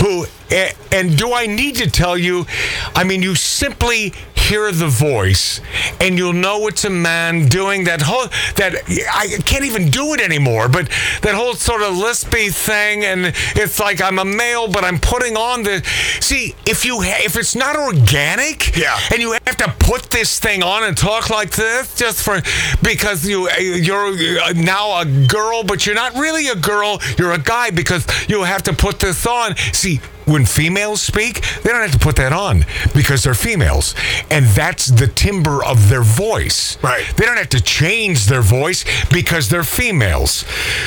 who 0.00 0.26
and 0.50 1.16
do 1.16 1.32
I 1.32 1.46
need 1.46 1.76
to 1.76 1.90
tell 1.90 2.16
you? 2.16 2.46
I 2.94 3.04
mean, 3.04 3.22
you 3.22 3.34
simply 3.34 4.12
hear 4.34 4.72
the 4.72 4.86
voice, 4.88 5.60
and 6.00 6.16
you'll 6.16 6.32
know 6.32 6.66
it's 6.68 6.84
a 6.84 6.90
man 6.90 7.48
doing 7.48 7.84
that 7.84 8.00
whole 8.00 8.28
that 8.56 8.74
I 9.12 9.26
can't 9.44 9.64
even 9.64 9.90
do 9.90 10.14
it 10.14 10.20
anymore. 10.22 10.68
But 10.68 10.88
that 11.22 11.34
whole 11.34 11.54
sort 11.54 11.82
of 11.82 11.92
lispy 11.94 12.50
thing, 12.52 13.04
and 13.04 13.26
it's 13.56 13.78
like 13.78 14.00
I'm 14.00 14.18
a 14.18 14.24
male, 14.24 14.68
but 14.68 14.84
I'm 14.84 14.98
putting 14.98 15.36
on 15.36 15.64
the. 15.64 15.82
See, 16.20 16.54
if 16.66 16.84
you 16.84 17.02
ha- 17.02 17.20
if 17.24 17.36
it's 17.36 17.54
not 17.54 17.76
organic, 17.76 18.74
Yeah. 18.76 18.98
and 19.12 19.20
you 19.20 19.32
have 19.32 19.56
to 19.58 19.74
put 19.80 20.10
this 20.10 20.38
thing 20.38 20.62
on 20.62 20.84
and 20.84 20.96
talk 20.96 21.28
like 21.30 21.50
this 21.50 21.94
just 21.94 22.22
for 22.22 22.40
because 22.82 23.26
you 23.28 23.50
you're 23.50 24.14
now 24.54 25.00
a 25.00 25.04
girl, 25.26 25.62
but 25.62 25.84
you're 25.84 25.94
not 25.94 26.14
really 26.14 26.48
a 26.48 26.56
girl. 26.56 27.00
You're 27.18 27.32
a 27.32 27.38
guy 27.38 27.70
because 27.70 28.06
you 28.28 28.44
have 28.44 28.62
to 28.64 28.72
put 28.72 28.98
this 29.00 29.26
on. 29.26 29.56
See, 29.72 30.00
when 30.28 30.44
females 30.44 31.00
speak, 31.02 31.42
they 31.62 31.70
don't 31.70 31.80
have 31.80 31.92
to 31.92 31.98
put 31.98 32.16
that 32.16 32.32
on 32.32 32.64
because 32.94 33.24
they're 33.24 33.34
females, 33.34 33.94
and 34.30 34.46
that's 34.46 34.86
the 34.86 35.06
timbre 35.06 35.64
of 35.64 35.88
their 35.88 36.02
voice. 36.02 36.76
Right. 36.82 37.04
They 37.16 37.24
don't 37.24 37.38
have 37.38 37.48
to 37.50 37.62
change 37.62 38.26
their 38.26 38.42
voice 38.42 38.84
because 39.10 39.48
they're 39.48 39.64
females. 39.64 40.44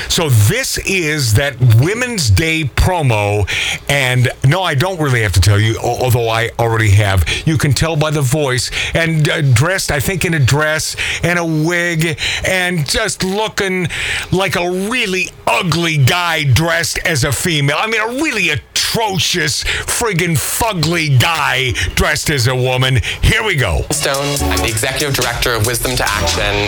So 0.08 0.30
this 0.30 0.78
is 0.80 1.34
that 1.34 1.56
Women's 1.80 2.30
Day 2.30 2.64
promo, 2.64 3.50
and 3.90 4.30
no, 4.46 4.62
I 4.62 4.76
don't 4.76 5.00
really 5.00 5.22
have 5.22 5.34
to 5.34 5.42
tell 5.42 5.60
you, 5.60 5.78
although 5.82 6.30
I 6.30 6.52
already 6.60 6.92
have. 6.92 7.28
You 7.46 7.58
can 7.58 7.74
tell 7.74 7.96
by 7.96 8.12
the 8.12 8.22
voice 8.22 8.72
and 8.94 9.28
uh, 9.28 9.42
dressed, 9.42 9.92
I 9.92 10.00
think, 10.00 10.26
in 10.26 10.34
a 10.34 10.40
dress 10.40 10.96
and 11.24 11.40
a 11.40 11.46
wig, 11.46 12.20
and 12.46 12.88
just 12.88 13.24
looking 13.24 13.88
like 14.32 14.56
a 14.56 14.70
really 14.70 15.30
ugly 15.48 15.98
guy 15.98 16.44
dressed 16.44 17.00
as 17.06 17.24
a 17.24 17.32
female. 17.32 17.78
I 17.80 17.88
mean, 17.88 18.02
a 18.02 18.22
really 18.22 18.50
atrocious, 18.92 19.64
friggin' 19.64 20.36
fugly 20.36 21.20
guy 21.20 21.72
dressed 21.96 22.30
as 22.30 22.48
a 22.48 22.56
woman. 22.56 23.00
Here 23.22 23.44
we 23.44 23.56
go. 23.56 23.86
Stone. 23.92 24.36
I'm 24.42 24.58
the 24.58 24.68
executive 24.68 25.16
director 25.16 25.54
of 25.54 25.66
Wisdom 25.66 25.96
to 25.96 26.04
Action. 26.06 26.68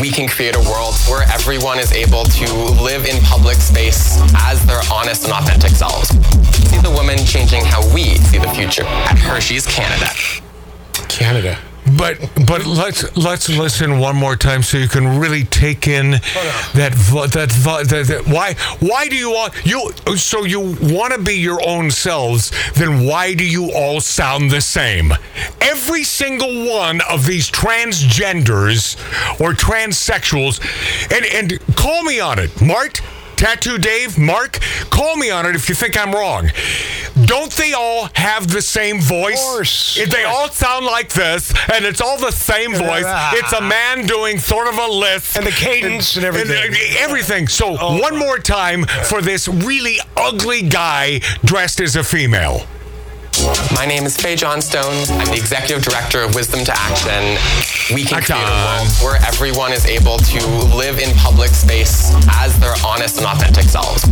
We 0.00 0.10
can 0.10 0.28
create 0.28 0.54
a 0.54 0.60
world 0.60 0.94
where 1.08 1.22
everyone 1.32 1.78
is 1.78 1.90
able 1.92 2.24
to 2.24 2.54
live 2.82 3.06
in 3.06 3.20
public 3.24 3.56
space 3.56 4.16
as 4.36 4.64
their 4.66 4.80
honest 4.92 5.24
and 5.24 5.32
authentic 5.32 5.72
selves. 5.72 6.08
See 6.70 6.78
the 6.78 6.90
women 6.90 7.18
changing 7.18 7.64
how 7.64 7.82
we 7.92 8.14
see 8.14 8.38
the 8.38 8.48
future 8.50 8.84
at 8.84 9.18
Hershey's 9.18 9.66
Canada. 9.66 10.10
Canada. 11.08 11.58
But 11.96 12.18
but 12.46 12.66
let's 12.66 13.16
let's 13.16 13.48
listen 13.48 13.98
one 13.98 14.16
more 14.16 14.34
time 14.36 14.62
so 14.62 14.76
you 14.76 14.88
can 14.88 15.18
really 15.20 15.44
take 15.44 15.86
in 15.86 16.12
that 16.74 16.92
vo- 16.94 17.26
that, 17.28 17.50
vo- 17.52 17.84
that 17.84 18.06
that 18.08 18.26
why 18.26 18.54
why 18.80 19.06
do 19.08 19.14
you 19.16 19.30
want 19.30 19.54
you 19.64 19.92
so 20.16 20.44
you 20.44 20.60
want 20.82 21.12
to 21.12 21.22
be 21.22 21.34
your 21.34 21.60
own 21.66 21.90
selves 21.90 22.50
then 22.74 23.06
why 23.06 23.34
do 23.34 23.44
you 23.44 23.70
all 23.72 24.00
sound 24.00 24.50
the 24.50 24.60
same 24.60 25.12
every 25.60 26.02
single 26.02 26.66
one 26.68 27.00
of 27.02 27.24
these 27.24 27.48
transgenders 27.50 28.96
or 29.40 29.52
transsexuals 29.52 30.60
and 31.14 31.24
and 31.26 31.76
call 31.76 32.02
me 32.02 32.18
on 32.18 32.38
it 32.38 32.60
Mart 32.60 33.00
Tattoo 33.36 33.76
Dave, 33.76 34.16
Mark, 34.16 34.60
call 34.88 35.14
me 35.16 35.30
on 35.30 35.44
it 35.44 35.54
if 35.54 35.68
you 35.68 35.74
think 35.74 35.94
I'm 35.98 36.10
wrong. 36.14 36.48
Don't 37.26 37.52
they 37.56 37.72
all 37.72 38.08
have 38.14 38.48
the 38.48 38.62
same 38.62 39.00
voice? 39.00 39.38
Of 39.40 39.46
course. 39.46 39.98
If 39.98 40.10
They 40.10 40.24
all 40.24 40.48
sound 40.50 40.86
like 40.86 41.10
this, 41.12 41.52
and 41.72 41.84
it's 41.84 42.00
all 42.00 42.18
the 42.18 42.30
same 42.30 42.74
voice. 42.74 43.04
It's 43.34 43.52
a 43.52 43.60
man 43.60 44.06
doing 44.06 44.38
sort 44.38 44.68
of 44.68 44.78
a 44.78 44.86
list. 44.86 45.36
And 45.36 45.46
the 45.46 45.50
cadence 45.50 46.16
and 46.16 46.24
everything. 46.24 46.72
uh, 46.72 46.76
everything. 46.98 47.48
So, 47.48 47.72
one 48.00 48.16
more 48.18 48.38
time 48.38 48.84
for 49.08 49.20
this 49.20 49.48
really 49.48 49.98
ugly 50.16 50.62
guy 50.62 51.20
dressed 51.44 51.80
as 51.80 51.96
a 51.96 52.04
female. 52.04 52.66
My 53.74 53.84
name 53.86 54.04
is 54.04 54.16
Fae 54.16 54.34
Johnstone. 54.34 54.94
I'm 55.20 55.26
the 55.26 55.36
executive 55.36 55.82
director 55.84 56.20
of 56.22 56.34
Wisdom 56.34 56.64
to 56.64 56.72
Action. 56.74 57.36
We 57.94 58.04
can 58.04 58.22
create 58.22 58.42
a 58.42 58.56
world 58.66 58.88
where 59.02 59.16
everyone 59.26 59.72
is 59.72 59.86
able 59.86 60.18
to 60.18 60.40
live 60.74 60.98
in 60.98 61.14
public 61.16 61.50
space 61.50 62.12
as 62.42 62.58
their 62.58 62.74
honest 62.84 63.18
and 63.18 63.26
authentic 63.26 63.64
selves. 63.64 64.02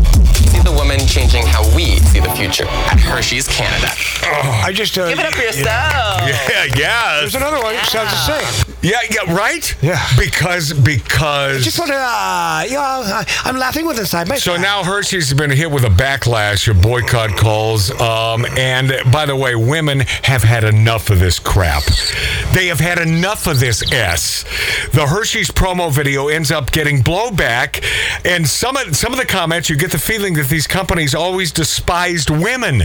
See 0.50 0.60
the 0.60 0.72
woman 0.72 1.00
changing 1.06 1.46
how 1.46 1.62
we 1.74 1.98
see 2.10 2.20
the 2.20 2.30
future 2.30 2.66
at 2.66 3.00
Hershey's 3.00 3.48
Canada. 3.48 3.88
Oh, 4.22 4.62
I 4.64 4.72
just 4.72 4.96
uh, 4.98 5.08
Give 5.08 5.18
it 5.18 5.26
up 5.26 5.34
for 5.34 5.42
yourself. 5.42 5.66
Yeah, 5.66 6.64
yeah. 6.76 7.16
There's 7.20 7.34
another 7.34 7.60
one. 7.62 7.74
It 7.74 7.84
sounds 7.86 8.10
the 8.10 8.40
same. 8.40 8.73
Yeah, 8.84 9.00
yeah, 9.10 9.34
right? 9.34 9.74
Yeah. 9.82 9.98
Because, 10.18 10.74
because. 10.74 11.60
I 11.60 11.64
Just 11.64 11.78
want 11.78 11.90
to, 11.90 11.96
uh, 11.96 12.64
you 12.68 12.74
know, 12.74 13.22
I'm 13.44 13.56
laughing 13.56 13.86
with 13.86 13.98
inside 13.98 14.28
my. 14.28 14.36
So 14.36 14.58
now 14.58 14.84
Hershey's 14.84 15.32
been 15.32 15.50
hit 15.50 15.70
with 15.70 15.84
a 15.84 15.88
backlash 15.88 16.68
of 16.68 16.82
boycott 16.82 17.30
calls. 17.30 17.90
Um, 17.98 18.44
and 18.58 18.92
by 19.10 19.24
the 19.24 19.36
way, 19.36 19.54
women 19.54 20.00
have 20.00 20.42
had 20.42 20.64
enough 20.64 21.08
of 21.08 21.18
this 21.18 21.38
crap. 21.38 21.82
They 22.52 22.66
have 22.66 22.78
had 22.78 22.98
enough 22.98 23.46
of 23.46 23.58
this 23.58 23.90
S. 23.90 24.44
The 24.92 25.06
Hershey's 25.06 25.50
promo 25.50 25.90
video 25.90 26.28
ends 26.28 26.50
up 26.50 26.70
getting 26.70 27.02
blowback, 27.02 27.82
and 28.26 28.46
some 28.46 28.76
of 28.76 28.94
some 28.94 29.12
of 29.12 29.18
the 29.18 29.24
comments 29.24 29.70
you 29.70 29.76
get 29.76 29.92
the 29.92 29.98
feeling 29.98 30.34
that 30.34 30.48
these 30.48 30.66
companies 30.66 31.14
always 31.14 31.52
despised 31.52 32.28
women. 32.28 32.82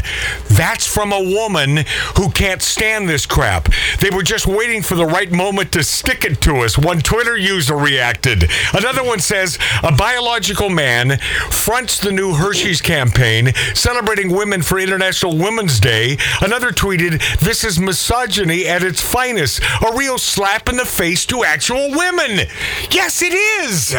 That's 0.47 0.87
from 0.87 1.11
a 1.11 1.19
woman 1.21 1.83
who 2.15 2.31
can't 2.31 2.61
stand 2.61 3.09
this 3.09 3.25
crap. 3.25 3.67
They 3.99 4.09
were 4.09 4.23
just 4.23 4.47
waiting 4.47 4.81
for 4.81 4.95
the 4.95 5.05
right 5.05 5.31
moment 5.31 5.73
to 5.73 5.88
stick 5.89 6.23
it 6.23 6.41
to 6.41 6.57
us. 6.57 6.77
One 6.77 6.99
Twitter 6.99 7.37
user 7.37 7.75
reacted. 7.75 8.49
Another 8.73 9.03
one 9.03 9.19
says 9.19 9.57
a 9.83 9.91
biological 9.91 10.69
man 10.69 11.17
fronts 11.51 11.99
the 11.99 12.11
new 12.11 12.33
Hershey's 12.35 12.81
campaign 12.81 13.53
celebrating 13.73 14.29
women 14.31 14.61
for 14.61 14.79
International 14.79 15.37
Women's 15.37 15.79
Day. 15.79 16.17
Another 16.41 16.71
tweeted, 16.71 17.21
This 17.39 17.63
is 17.63 17.79
misogyny 17.79 18.67
at 18.67 18.83
its 18.83 19.01
finest. 19.01 19.61
A 19.85 19.95
real 19.95 20.17
slap 20.17 20.69
in 20.69 20.77
the 20.77 20.85
face 20.85 21.25
to 21.27 21.43
actual 21.43 21.89
women. 21.91 22.47
Yes, 22.91 23.21
it 23.21 23.33
is. 23.33 23.93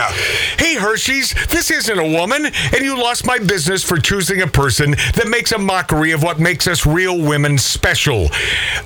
Hey, 0.58 0.76
Hershey's, 0.76 1.34
this 1.48 1.70
isn't 1.70 1.98
a 1.98 2.18
woman, 2.18 2.46
and 2.46 2.80
you 2.80 2.98
lost 3.00 3.26
my 3.26 3.38
business 3.38 3.82
for 3.82 3.98
choosing 3.98 4.42
a 4.42 4.46
person 4.46 4.92
that 5.14 5.28
makes 5.28 5.52
a 5.52 5.58
mockery 5.58 6.12
of 6.12 6.22
what 6.22 6.38
makes 6.38 6.66
us 6.66 6.86
real 6.86 7.20
women 7.20 7.58
special. 7.58 8.28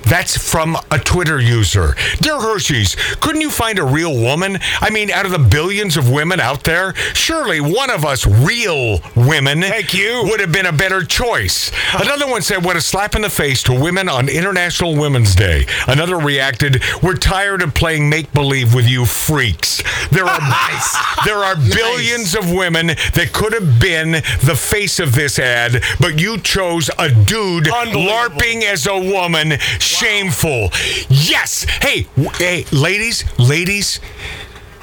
That's 0.03 0.37
from 0.37 0.77
a 0.91 0.99
Twitter 0.99 1.39
user. 1.39 1.95
Dear 2.21 2.39
Hershey's, 2.39 2.94
couldn't 3.19 3.41
you 3.41 3.49
find 3.49 3.79
a 3.79 3.83
real 3.83 4.15
woman? 4.15 4.59
I 4.81 4.89
mean, 4.89 5.11
out 5.11 5.25
of 5.25 5.31
the 5.31 5.39
billions 5.39 5.97
of 5.97 6.09
women 6.09 6.39
out 6.39 6.63
there, 6.63 6.93
surely 7.13 7.61
one 7.61 7.89
of 7.89 8.05
us 8.05 8.25
real 8.25 8.99
women 9.15 9.61
Thank 9.61 9.93
you. 9.93 10.23
would 10.25 10.39
have 10.39 10.51
been 10.51 10.65
a 10.65 10.73
better 10.73 11.03
choice. 11.03 11.71
Another 11.93 12.27
one 12.27 12.41
said, 12.41 12.63
What 12.63 12.75
a 12.75 12.81
slap 12.81 13.15
in 13.15 13.21
the 13.21 13.29
face 13.29 13.63
to 13.63 13.73
women 13.73 14.09
on 14.09 14.29
International 14.29 14.95
Women's 14.95 15.35
Day. 15.35 15.65
Another 15.87 16.17
reacted, 16.17 16.81
We're 17.01 17.15
tired 17.15 17.61
of 17.61 17.73
playing 17.73 18.09
make 18.09 18.31
believe 18.33 18.73
with 18.73 18.87
you 18.87 19.05
freaks. 19.05 19.83
There 20.11 20.25
are 20.25 20.39
there 21.25 21.37
are 21.43 21.55
billions 21.55 22.35
of 22.35 22.51
women 22.51 22.87
that 22.87 23.31
could 23.33 23.53
have 23.53 23.79
been 23.79 24.11
the 24.11 24.55
face 24.55 24.99
of 24.99 25.15
this 25.15 25.39
ad, 25.39 25.83
but 25.99 26.19
you 26.19 26.39
chose 26.39 26.89
a 26.97 27.09
dude 27.09 27.65
LARPing 27.65 28.63
as 28.63 28.87
a 28.87 28.97
woman. 28.97 29.59
Shameful. 29.79 30.69
Yes. 31.09 31.63
Hey, 31.81 32.07
hey, 32.35 32.63
ladies, 32.85 33.23
ladies. 33.39 33.99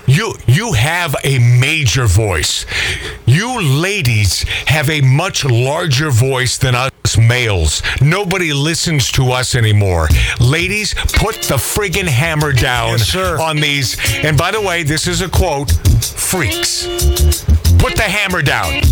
You 0.07 0.35
you 0.49 0.73
have 0.73 1.15
a 1.23 1.38
major 1.38 2.07
voice. 2.07 2.67
You 3.27 3.62
ladies 3.62 4.43
have 4.67 4.91
a 4.91 5.01
much 5.03 5.45
larger 5.45 6.11
voice 6.11 6.59
than 6.59 6.75
us 6.75 6.91
males. 7.17 7.81
Nobody 8.01 8.53
listens 8.53 9.12
to 9.12 9.31
us 9.31 9.55
anymore. 9.55 10.09
Ladies, 10.41 10.95
put 10.95 11.37
the 11.43 11.59
friggin' 11.73 12.09
hammer 12.09 12.53
down 12.53 12.99
Yes, 12.99 13.15
on 13.15 13.59
these. 13.59 13.97
And 14.25 14.37
by 14.37 14.51
the 14.51 14.61
way, 14.61 14.83
this 14.83 15.07
is 15.07 15.21
a 15.21 15.29
quote, 15.29 15.71
freaks. 15.71 16.88
Put 17.79 17.95
the 17.95 18.09
hammer 18.19 18.43
down. 18.43 18.83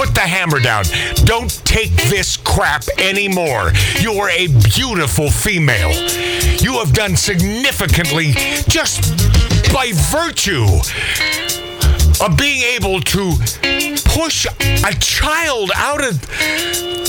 Put 0.00 0.14
the 0.14 0.20
hammer 0.20 0.60
down. 0.60 0.84
Don't 1.26 1.50
take 1.66 1.90
this 2.08 2.38
crap 2.38 2.84
anymore. 2.96 3.72
You 4.00 4.12
are 4.14 4.30
a 4.30 4.46
beautiful 4.74 5.30
female. 5.30 5.90
You 6.58 6.78
have 6.78 6.94
done 6.94 7.16
significantly 7.18 8.32
just 8.66 9.02
by 9.74 9.90
virtue 10.10 10.64
of 12.24 12.34
being 12.38 12.62
able 12.76 13.00
to 13.02 13.32
push 14.06 14.46
a 14.46 14.94
child 15.00 15.70
out 15.76 16.02
of 16.02 16.18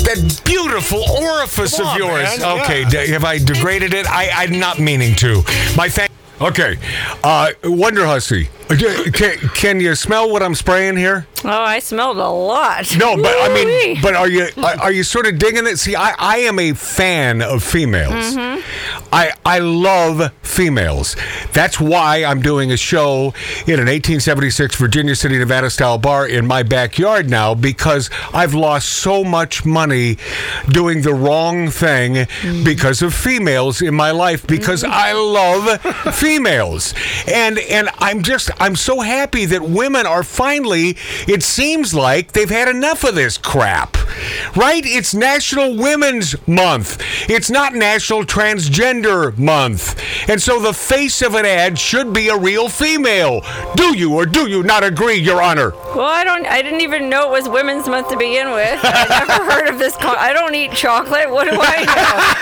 that 0.04 0.42
beautiful 0.44 1.02
orifice 1.24 1.78
Come 1.78 1.88
of 1.88 1.98
yours. 1.98 2.40
man. 2.40 2.60
Okay, 2.64 2.82
Yeah. 2.82 2.90
d- 2.90 3.08
have 3.14 3.24
I 3.24 3.38
degraded 3.38 3.94
it? 3.94 4.06
I, 4.06 4.32
I'm 4.34 4.60
not 4.60 4.80
meaning 4.80 5.16
to. 5.16 5.44
My 5.78 5.88
thank. 5.88 6.12
Okay, 6.42 6.78
uh, 7.24 7.52
Wonder 7.64 8.06
Hussy, 8.08 8.50
uh, 8.70 8.76
can, 9.14 9.38
can 9.54 9.80
you 9.80 9.94
smell 9.94 10.32
what 10.32 10.42
I'm 10.42 10.56
spraying 10.56 10.98
here? 10.98 11.28
Oh, 11.44 11.50
I 11.50 11.80
smelled 11.80 12.18
a 12.18 12.30
lot. 12.30 12.96
No, 12.98 13.16
but 13.16 13.34
I 13.40 13.54
mean, 13.54 13.98
but 14.02 14.16
are 14.16 14.30
you 14.30 14.50
are, 14.58 14.92
you 14.92 15.04
sort 15.04 15.26
of 15.26 15.40
digging 15.40 15.66
it? 15.66 15.80
See, 15.80 15.96
I, 15.96 16.14
I 16.18 16.38
am 16.40 16.60
a 16.60 16.74
fan 16.74 17.42
of 17.42 17.64
females. 17.64 18.36
Mm-hmm. 18.36 19.06
I 19.12 19.32
I 19.46 19.60
love 19.60 20.32
females. 20.44 21.16
That's 21.54 21.80
why 21.80 22.24
I'm 22.24 22.42
doing 22.42 22.72
a 22.72 22.78
show 22.78 23.34
in 23.66 23.80
an 23.80 23.88
1876 23.88 24.76
Virginia 24.76 25.16
City, 25.16 25.40
Nevada 25.40 25.70
style 25.70 25.98
bar 25.98 26.28
in 26.28 26.46
my 26.46 26.62
backyard 26.64 27.30
now 27.30 27.56
because 27.56 28.10
I've 28.34 28.54
lost 28.54 28.90
so 28.90 29.24
much 29.24 29.66
money 29.66 30.18
doing 30.70 31.02
the 31.02 31.14
wrong 31.14 31.70
thing 31.70 32.14
mm. 32.14 32.66
because 32.66 33.02
of 33.02 33.14
females 33.14 33.82
in 33.82 33.96
my 33.96 34.12
life 34.12 34.46
because 34.46 34.84
mm. 34.84 34.90
I 34.90 35.14
love 35.14 35.82
females. 36.16 36.94
And 37.28 37.58
and 37.58 37.90
I'm 37.98 38.22
just 38.22 38.52
I'm 38.60 38.76
so 38.76 39.00
happy 39.00 39.46
that 39.46 39.62
women 39.62 40.06
are 40.06 40.24
finally 40.24 40.98
it 41.32 41.42
seems 41.44 41.94
like 41.94 42.34
they've 42.34 42.50
had 42.50 42.68
enough 42.68 43.06
of 43.06 43.16
this 43.16 43.38
crap. 43.38 43.96
Right? 44.58 44.84
It's 44.86 45.14
National 45.14 45.78
Women's 45.78 46.36
Month. 46.48 47.02
It's 47.30 47.50
not 47.50 47.74
National 47.74 48.24
Transgender 48.26 49.38
Month. 49.38 49.98
And 50.30 50.42
so 50.42 50.60
the 50.60 50.74
face 50.74 51.22
of 51.22 51.34
an 51.36 51.46
ad 51.46 51.80
should 51.80 52.14
be 52.14 52.28
a 52.28 52.38
real 52.38 52.68
female. 52.68 53.42
Do 53.76 53.98
you 53.98 54.14
or 54.14 54.26
do 54.26 54.50
you 54.50 54.62
not 54.64 54.84
agree, 54.84 55.16
Your 55.16 55.42
Honor? 55.42 55.72
Well, 55.96 56.02
I 56.02 56.26
don't. 56.26 56.46
I 56.46 56.62
didn't 56.62 56.82
even 56.82 57.10
know 57.10 57.30
it 57.30 57.32
was 57.32 57.48
Women's 57.48 57.88
Month 57.88 58.10
to 58.10 58.18
begin 58.18 58.52
with. 58.52 58.80
I 58.84 59.26
never 59.28 59.44
heard 59.52 59.68
of 59.70 59.80
this. 59.80 59.96
Con- 59.96 60.18
I 60.20 60.34
don't 60.34 60.54
eat 60.54 60.74
chocolate. 60.74 61.30
What 61.32 61.46
do 61.46 61.52
I 61.54 61.86
know? 61.86 61.94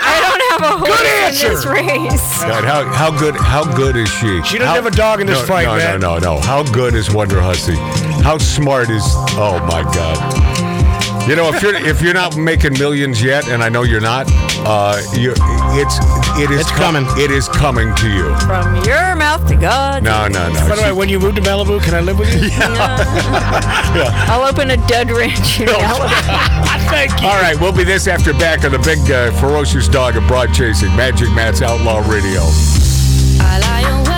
I 0.02 0.16
don't 0.26 0.60
have 0.60 0.72
a 0.72 0.78
horse 0.84 1.42
in 1.42 1.50
this 1.52 1.64
race. 1.66 2.42
God, 2.42 2.64
how, 2.64 2.84
how 2.92 3.16
good 3.16 3.36
how 3.36 3.64
good 3.76 3.96
is 3.96 4.08
she? 4.08 4.42
She 4.42 4.58
doesn't 4.58 4.62
How- 4.62 4.74
have 4.74 4.86
a 4.86 4.90
dog 4.90 5.20
in 5.20 5.28
this 5.28 5.40
no, 5.40 5.46
fight, 5.46 5.66
no, 5.66 5.76
man. 5.76 6.00
No, 6.00 6.18
no, 6.18 6.34
no. 6.36 6.40
How 6.40 6.64
good 6.64 6.94
is 6.94 7.12
Wonder 7.12 7.40
Hussy? 7.40 7.76
How 8.22 8.38
smart 8.38 8.90
is? 8.90 9.02
Oh 9.36 9.58
my 9.66 9.82
God! 9.82 10.18
You 11.28 11.36
know, 11.36 11.52
if 11.52 11.62
you're 11.62 11.74
if 11.74 12.02
you're 12.02 12.14
not 12.14 12.36
making 12.36 12.74
millions 12.78 13.22
yet, 13.22 13.48
and 13.48 13.62
I 13.62 13.68
know 13.68 13.82
you're 13.82 14.00
not, 14.00 14.26
uh, 14.64 15.00
you 15.14 15.32
it's 15.72 15.98
it 16.38 16.50
is 16.50 16.60
It's 16.60 16.70
coming. 16.72 17.04
It 17.16 17.30
is 17.30 17.48
coming 17.48 17.94
to 17.96 18.08
you. 18.08 18.34
From 18.40 18.76
your 18.84 19.16
mouth 19.16 19.46
to 19.48 19.56
God. 19.56 20.02
No, 20.02 20.28
no, 20.28 20.48
no. 20.52 20.68
By 20.68 20.76
the 20.76 20.82
way, 20.82 20.92
when 20.92 21.08
you 21.08 21.18
move 21.18 21.34
to 21.36 21.40
Malibu, 21.42 21.82
can 21.82 21.94
I 21.94 22.00
live 22.00 22.18
with 22.18 22.32
you? 22.34 22.50
I'll 24.30 24.48
open 24.48 24.70
a 24.70 24.76
dud 24.86 25.10
ranch 25.10 25.60
in 25.60 25.68
Malibu. 25.68 26.08
Thank 26.90 27.20
you. 27.20 27.26
All 27.28 27.40
right, 27.40 27.58
we'll 27.60 27.72
be 27.72 27.84
this 27.84 28.06
after 28.06 28.32
back 28.32 28.64
on 28.64 28.72
the 28.72 28.78
big 28.78 28.98
uh, 29.10 29.32
ferocious 29.40 29.88
dog 29.88 30.16
of 30.16 30.26
broad 30.26 30.52
chasing, 30.54 30.94
Magic 30.96 31.28
Matt's 31.32 31.62
Outlaw 31.62 31.98
Radio. 32.10 32.40
I 33.42 33.58
lie 33.60 34.00
awake. 34.00 34.09